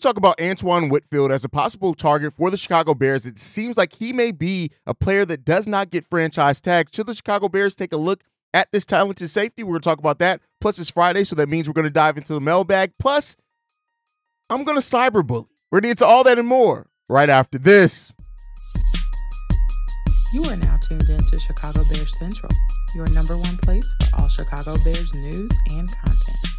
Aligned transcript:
to 0.00 0.08
talk 0.08 0.16
about 0.16 0.40
Antoine 0.40 0.88
Winfield 0.88 1.30
as 1.30 1.44
a 1.44 1.48
possible 1.48 1.94
target 1.94 2.32
for 2.32 2.50
the 2.50 2.56
Chicago 2.56 2.94
Bears. 2.94 3.26
It 3.26 3.38
seems 3.38 3.76
like 3.76 3.94
he 3.94 4.12
may 4.12 4.32
be 4.32 4.70
a 4.86 4.94
player 4.94 5.24
that 5.26 5.44
does 5.44 5.66
not 5.66 5.90
get 5.90 6.04
franchise 6.04 6.60
tagged. 6.60 6.94
Should 6.94 7.06
the 7.06 7.14
Chicago 7.14 7.48
Bears 7.48 7.74
take 7.74 7.92
a 7.92 7.96
look 7.96 8.22
at 8.54 8.70
this 8.72 8.86
talented 8.86 9.30
safety? 9.30 9.62
We're 9.62 9.72
going 9.72 9.82
to 9.82 9.88
talk 9.88 9.98
about 9.98 10.18
that. 10.20 10.40
Plus, 10.60 10.78
it's 10.78 10.90
Friday, 10.90 11.24
so 11.24 11.36
that 11.36 11.48
means 11.48 11.68
we're 11.68 11.74
going 11.74 11.86
to 11.86 11.92
dive 11.92 12.16
into 12.16 12.32
the 12.32 12.40
mailbag. 12.40 12.92
Plus, 12.98 13.36
I'm 14.48 14.64
going 14.64 14.78
to 14.78 14.84
cyberbully. 14.84 15.46
We're 15.70 15.80
going 15.80 15.82
to 15.82 15.88
get 15.88 15.98
to 15.98 16.06
all 16.06 16.24
that 16.24 16.38
and 16.38 16.48
more 16.48 16.86
right 17.08 17.30
after 17.30 17.58
this. 17.58 18.14
You 20.32 20.44
are 20.44 20.56
now 20.56 20.78
tuned 20.78 21.08
in 21.08 21.18
to 21.18 21.38
Chicago 21.38 21.80
Bears 21.92 22.18
Central, 22.18 22.52
your 22.94 23.06
number 23.14 23.36
one 23.36 23.56
place 23.58 23.94
for 24.00 24.22
all 24.22 24.28
Chicago 24.28 24.76
Bears 24.84 25.12
news 25.14 25.50
and 25.70 25.88
content. 25.88 26.49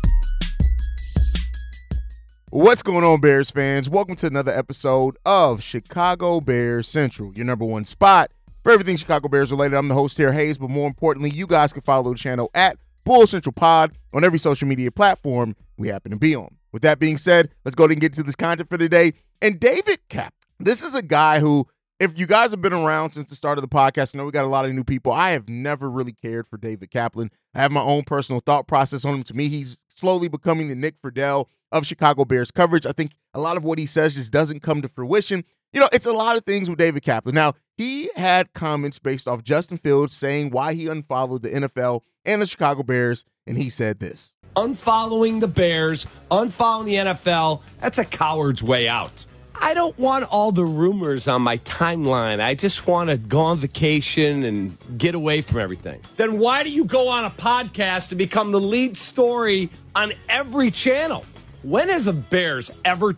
What's 2.53 2.83
going 2.83 3.05
on, 3.05 3.21
Bears 3.21 3.49
fans? 3.49 3.89
Welcome 3.89 4.17
to 4.17 4.27
another 4.27 4.51
episode 4.51 5.15
of 5.25 5.63
Chicago 5.63 6.41
Bears 6.41 6.85
Central, 6.85 7.33
your 7.33 7.45
number 7.45 7.63
one 7.63 7.85
spot 7.85 8.29
for 8.61 8.73
everything 8.73 8.97
Chicago 8.97 9.29
Bears 9.29 9.51
related. 9.51 9.77
I'm 9.77 9.87
the 9.87 9.93
host 9.93 10.17
here, 10.17 10.33
Haize, 10.33 10.57
but 10.57 10.69
more 10.69 10.85
importantly, 10.85 11.29
you 11.29 11.47
guys 11.47 11.71
can 11.71 11.81
follow 11.81 12.11
the 12.11 12.17
channel 12.17 12.51
at 12.53 12.75
Bull 13.05 13.25
Central 13.25 13.53
Pod 13.53 13.93
on 14.13 14.25
every 14.25 14.37
social 14.37 14.67
media 14.67 14.91
platform 14.91 15.55
we 15.77 15.87
happen 15.87 16.11
to 16.11 16.17
be 16.17 16.35
on. 16.35 16.57
With 16.73 16.81
that 16.81 16.99
being 16.99 17.15
said, 17.15 17.51
let's 17.63 17.73
go 17.73 17.85
ahead 17.85 17.93
and 17.93 18.01
get 18.01 18.11
to 18.15 18.23
this 18.23 18.35
content 18.35 18.67
for 18.67 18.77
today. 18.77 19.13
And 19.41 19.57
David 19.57 19.99
Cap, 20.09 20.33
this 20.59 20.83
is 20.83 20.93
a 20.93 21.01
guy 21.01 21.39
who, 21.39 21.65
if 22.01 22.19
you 22.19 22.27
guys 22.27 22.51
have 22.51 22.61
been 22.61 22.73
around 22.73 23.11
since 23.11 23.27
the 23.27 23.35
start 23.35 23.59
of 23.59 23.61
the 23.61 23.69
podcast, 23.69 24.13
I 24.13 24.17
know 24.17 24.25
we 24.25 24.31
got 24.31 24.43
a 24.43 24.49
lot 24.49 24.65
of 24.65 24.73
new 24.73 24.83
people. 24.83 25.13
I 25.13 25.29
have 25.29 25.47
never 25.47 25.89
really 25.89 26.11
cared 26.21 26.47
for 26.47 26.57
David 26.57 26.91
Kaplan. 26.91 27.31
I 27.55 27.61
have 27.61 27.71
my 27.71 27.81
own 27.81 28.03
personal 28.03 28.41
thought 28.45 28.67
process 28.67 29.05
on 29.05 29.13
him. 29.13 29.23
To 29.23 29.33
me, 29.33 29.47
he's 29.47 29.85
slowly 29.87 30.27
becoming 30.27 30.67
the 30.67 30.75
Nick 30.75 31.01
Friedell 31.01 31.45
of 31.71 31.85
Chicago 31.85 32.25
Bears 32.25 32.51
coverage. 32.51 32.85
I 32.85 32.91
think 32.91 33.11
a 33.33 33.39
lot 33.39 33.57
of 33.57 33.63
what 33.63 33.79
he 33.79 33.85
says 33.85 34.15
just 34.15 34.31
doesn't 34.31 34.61
come 34.61 34.81
to 34.81 34.89
fruition. 34.89 35.43
You 35.73 35.79
know, 35.79 35.87
it's 35.93 36.05
a 36.05 36.11
lot 36.11 36.35
of 36.35 36.43
things 36.43 36.69
with 36.69 36.77
David 36.77 37.03
Kaplan. 37.03 37.33
Now, 37.33 37.53
he 37.77 38.09
had 38.15 38.53
comments 38.53 38.99
based 38.99 39.27
off 39.27 39.43
Justin 39.43 39.77
Fields 39.77 40.15
saying 40.15 40.49
why 40.49 40.73
he 40.73 40.87
unfollowed 40.87 41.43
the 41.43 41.49
NFL 41.49 42.01
and 42.25 42.41
the 42.41 42.45
Chicago 42.45 42.83
Bears, 42.83 43.25
and 43.47 43.57
he 43.57 43.69
said 43.69 43.99
this. 43.99 44.33
Unfollowing 44.55 45.39
the 45.39 45.47
Bears, 45.47 46.05
unfollowing 46.29 46.85
the 46.85 46.95
NFL, 46.95 47.61
that's 47.79 47.97
a 47.99 48.05
coward's 48.05 48.61
way 48.61 48.89
out. 48.89 49.25
I 49.63 49.75
don't 49.75 49.97
want 49.99 50.25
all 50.25 50.51
the 50.51 50.65
rumors 50.65 51.27
on 51.27 51.43
my 51.43 51.59
timeline. 51.59 52.41
I 52.41 52.55
just 52.55 52.87
want 52.87 53.11
to 53.11 53.17
go 53.17 53.39
on 53.41 53.57
vacation 53.57 54.43
and 54.43 54.75
get 54.97 55.13
away 55.13 55.41
from 55.41 55.59
everything. 55.59 56.01
Then 56.17 56.39
why 56.39 56.63
do 56.63 56.71
you 56.71 56.83
go 56.83 57.07
on 57.07 57.25
a 57.25 57.29
podcast 57.29 58.09
to 58.09 58.15
become 58.15 58.51
the 58.51 58.59
lead 58.59 58.97
story 58.97 59.69
on 59.95 60.13
every 60.27 60.71
channel? 60.71 61.25
When 61.63 61.89
has 61.89 62.05
the 62.05 62.13
Bears 62.13 62.71
ever 62.83 63.15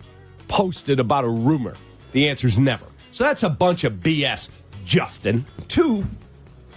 posted 0.47 0.99
about 0.99 1.23
a 1.23 1.29
rumor? 1.29 1.75
The 2.11 2.27
answer 2.27 2.47
is 2.47 2.59
never. 2.59 2.85
So 3.11 3.23
that's 3.23 3.43
a 3.43 3.49
bunch 3.49 3.85
of 3.85 3.93
BS, 3.93 4.49
Justin. 4.83 5.45
Two, 5.69 6.05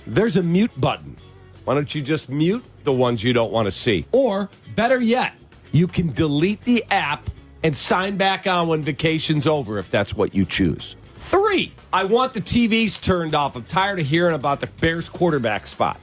there's 0.06 0.36
a 0.36 0.42
mute 0.42 0.70
button. 0.80 1.16
Why 1.64 1.74
don't 1.74 1.92
you 1.92 2.02
just 2.02 2.28
mute 2.28 2.64
the 2.84 2.92
ones 2.92 3.24
you 3.24 3.32
don't 3.32 3.50
want 3.50 3.66
to 3.66 3.72
see? 3.72 4.06
Or 4.12 4.48
better 4.76 5.00
yet, 5.00 5.34
you 5.72 5.88
can 5.88 6.12
delete 6.12 6.62
the 6.62 6.84
app 6.90 7.28
and 7.64 7.76
sign 7.76 8.16
back 8.16 8.46
on 8.46 8.68
when 8.68 8.82
vacation's 8.82 9.48
over 9.48 9.78
if 9.78 9.90
that's 9.90 10.14
what 10.14 10.34
you 10.34 10.44
choose. 10.44 10.94
Three, 11.16 11.72
I 11.92 12.04
want 12.04 12.32
the 12.32 12.40
TVs 12.40 13.02
turned 13.02 13.34
off. 13.34 13.56
I'm 13.56 13.64
tired 13.64 13.98
of 13.98 14.06
hearing 14.06 14.36
about 14.36 14.60
the 14.60 14.68
Bears 14.68 15.08
quarterback 15.08 15.66
spot. 15.66 15.98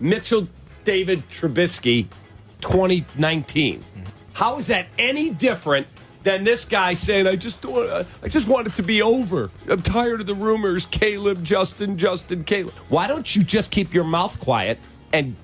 Mitchell 0.00 0.48
David 0.82 1.22
Trubisky 1.28 2.08
2019. 2.60 3.84
How 4.34 4.58
is 4.58 4.66
that 4.66 4.88
any 4.98 5.30
different 5.30 5.86
than 6.24 6.44
this 6.44 6.64
guy 6.64 6.94
saying, 6.94 7.26
"I 7.26 7.36
just 7.36 7.64
want, 7.64 7.88
uh, 7.88 8.04
I 8.22 8.28
just 8.28 8.48
want 8.48 8.66
it 8.66 8.74
to 8.76 8.82
be 8.82 9.00
over. 9.00 9.50
I'm 9.68 9.80
tired 9.80 10.20
of 10.20 10.26
the 10.26 10.34
rumors. 10.34 10.86
Caleb, 10.86 11.44
Justin, 11.44 11.96
Justin, 11.96 12.44
Caleb. 12.44 12.74
Why 12.88 13.06
don't 13.06 13.34
you 13.36 13.42
just 13.44 13.70
keep 13.70 13.94
your 13.94 14.04
mouth 14.04 14.38
quiet 14.40 14.78
and 15.12 15.36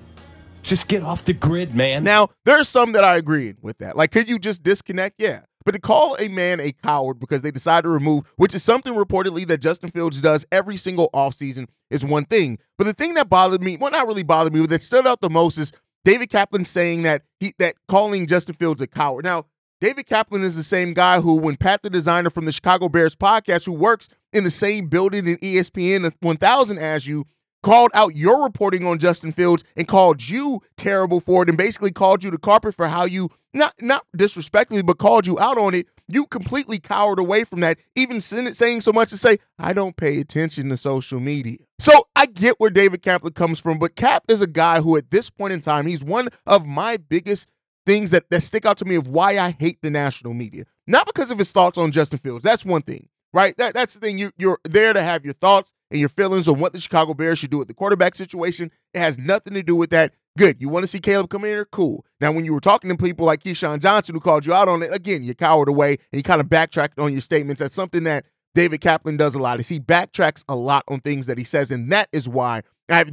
just 0.61 0.87
get 0.87 1.03
off 1.03 1.23
the 1.23 1.33
grid, 1.33 1.73
man?" 1.73 2.03
Now, 2.03 2.29
there's 2.45 2.67
some 2.67 2.91
that 2.91 3.03
I 3.03 3.15
agree 3.15 3.55
with 3.61 3.77
that. 3.77 3.95
Like, 3.95 4.11
could 4.11 4.27
you 4.27 4.37
just 4.37 4.61
disconnect? 4.61 5.21
Yeah. 5.21 5.41
But 5.63 5.73
to 5.73 5.79
call 5.79 6.17
a 6.19 6.27
man 6.27 6.59
a 6.59 6.71
coward 6.71 7.19
because 7.19 7.43
they 7.43 7.51
decide 7.51 7.83
to 7.83 7.89
remove, 7.89 8.33
which 8.35 8.55
is 8.55 8.63
something 8.63 8.95
reportedly 8.95 9.45
that 9.45 9.59
Justin 9.59 9.91
Fields 9.91 10.19
does 10.19 10.43
every 10.51 10.75
single 10.75 11.11
offseason, 11.13 11.67
is 11.91 12.03
one 12.03 12.25
thing. 12.25 12.57
But 12.79 12.85
the 12.85 12.93
thing 12.93 13.13
that 13.13 13.29
bothered 13.29 13.61
me, 13.61 13.77
well, 13.77 13.91
not 13.91 14.07
really 14.07 14.23
bothered 14.23 14.53
me, 14.53 14.61
but 14.61 14.71
that 14.71 14.81
stood 14.81 15.05
out 15.05 15.21
the 15.21 15.29
most 15.29 15.59
is 15.59 15.71
David 16.03 16.29
Kaplan 16.29 16.65
saying 16.65 17.03
that 17.03 17.23
he 17.39 17.53
that 17.59 17.75
calling 17.87 18.27
Justin 18.27 18.55
Fields 18.55 18.81
a 18.81 18.87
coward. 18.87 19.25
Now, 19.25 19.45
David 19.79 20.05
Kaplan 20.05 20.43
is 20.43 20.55
the 20.55 20.63
same 20.63 20.93
guy 20.93 21.21
who, 21.21 21.35
when 21.35 21.57
Pat 21.57 21.81
the 21.83 21.89
designer 21.89 22.29
from 22.29 22.45
the 22.45 22.51
Chicago 22.51 22.89
Bears 22.89 23.15
podcast, 23.15 23.65
who 23.65 23.73
works 23.73 24.09
in 24.33 24.43
the 24.43 24.51
same 24.51 24.87
building 24.87 25.27
in 25.27 25.37
ESPN 25.37 26.11
1000 26.19 26.77
as 26.77 27.07
you, 27.07 27.25
called 27.63 27.91
out 27.93 28.15
your 28.15 28.43
reporting 28.43 28.85
on 28.85 28.97
Justin 28.97 29.31
Fields 29.31 29.63
and 29.75 29.87
called 29.87 30.27
you 30.27 30.61
terrible 30.77 31.19
for 31.19 31.43
it 31.43 31.49
and 31.49 31.57
basically 31.57 31.91
called 31.91 32.23
you 32.23 32.31
the 32.31 32.37
carpet 32.37 32.75
for 32.75 32.87
how 32.87 33.05
you 33.05 33.29
not 33.53 33.73
not 33.79 34.05
disrespectfully 34.15 34.81
but 34.81 34.97
called 34.97 35.27
you 35.27 35.39
out 35.39 35.57
on 35.57 35.75
it 35.75 35.87
you 36.13 36.25
completely 36.27 36.79
cowered 36.79 37.19
away 37.19 37.43
from 37.43 37.59
that 37.61 37.77
even 37.95 38.21
saying 38.21 38.81
so 38.81 38.91
much 38.91 39.09
to 39.09 39.17
say 39.17 39.37
I 39.57 39.73
don't 39.73 39.95
pay 39.95 40.19
attention 40.19 40.69
to 40.69 40.77
social 40.77 41.19
media 41.19 41.57
so 41.79 41.93
I 42.15 42.25
get 42.25 42.55
where 42.59 42.69
David 42.69 43.01
Kaplan 43.01 43.33
comes 43.33 43.59
from 43.59 43.79
but 43.79 43.95
Cap 43.95 44.23
is 44.29 44.41
a 44.41 44.47
guy 44.47 44.81
who 44.81 44.97
at 44.97 45.11
this 45.11 45.29
point 45.29 45.53
in 45.53 45.61
time 45.61 45.85
he's 45.87 46.03
one 46.03 46.29
of 46.45 46.65
my 46.65 46.97
biggest 46.97 47.49
things 47.85 48.11
that, 48.11 48.29
that 48.29 48.41
stick 48.41 48.65
out 48.65 48.77
to 48.77 48.85
me 48.85 48.95
of 48.95 49.07
why 49.07 49.37
I 49.39 49.55
hate 49.59 49.79
the 49.81 49.89
national 49.89 50.33
media 50.33 50.65
not 50.87 51.05
because 51.05 51.31
of 51.31 51.37
his 51.37 51.51
thoughts 51.51 51.77
on 51.77 51.91
Justin 51.91 52.19
Fields 52.19 52.43
that's 52.43 52.65
one 52.65 52.81
thing 52.81 53.07
right? 53.33 53.55
That, 53.57 53.73
that's 53.73 53.93
the 53.93 53.99
thing. 53.99 54.17
You, 54.17 54.31
you're 54.37 54.59
there 54.63 54.93
to 54.93 55.01
have 55.01 55.25
your 55.25 55.33
thoughts 55.33 55.73
and 55.89 55.99
your 55.99 56.09
feelings 56.09 56.47
on 56.47 56.59
what 56.59 56.73
the 56.73 56.79
Chicago 56.79 57.13
Bears 57.13 57.39
should 57.39 57.51
do 57.51 57.57
with 57.57 57.67
the 57.67 57.73
quarterback 57.73 58.15
situation. 58.15 58.71
It 58.93 58.99
has 58.99 59.17
nothing 59.17 59.53
to 59.53 59.63
do 59.63 59.75
with 59.75 59.89
that. 59.91 60.13
Good. 60.37 60.61
You 60.61 60.69
want 60.69 60.83
to 60.83 60.87
see 60.87 60.99
Caleb 60.99 61.29
come 61.29 61.43
in 61.43 61.49
here? 61.49 61.65
Cool. 61.65 62.05
Now, 62.21 62.31
when 62.31 62.45
you 62.45 62.53
were 62.53 62.61
talking 62.61 62.89
to 62.89 62.97
people 62.97 63.25
like 63.25 63.43
Keyshawn 63.43 63.81
Johnson 63.81 64.15
who 64.15 64.21
called 64.21 64.45
you 64.45 64.53
out 64.53 64.69
on 64.69 64.81
it, 64.81 64.93
again, 64.93 65.23
you 65.23 65.35
cowered 65.35 65.67
away 65.67 65.91
and 65.91 66.19
you 66.19 66.23
kind 66.23 66.39
of 66.39 66.49
backtracked 66.49 66.99
on 66.99 67.11
your 67.11 67.21
statements. 67.21 67.61
That's 67.61 67.75
something 67.75 68.05
that 68.05 68.25
David 68.55 68.81
Kaplan 68.81 69.17
does 69.17 69.35
a 69.35 69.39
lot 69.39 69.59
is 69.59 69.69
he 69.69 69.79
backtracks 69.79 70.43
a 70.47 70.55
lot 70.55 70.83
on 70.87 70.99
things 70.99 71.25
that 71.27 71.37
he 71.37 71.43
says, 71.43 71.71
and 71.71 71.91
that 71.91 72.07
is 72.11 72.27
why 72.27 72.61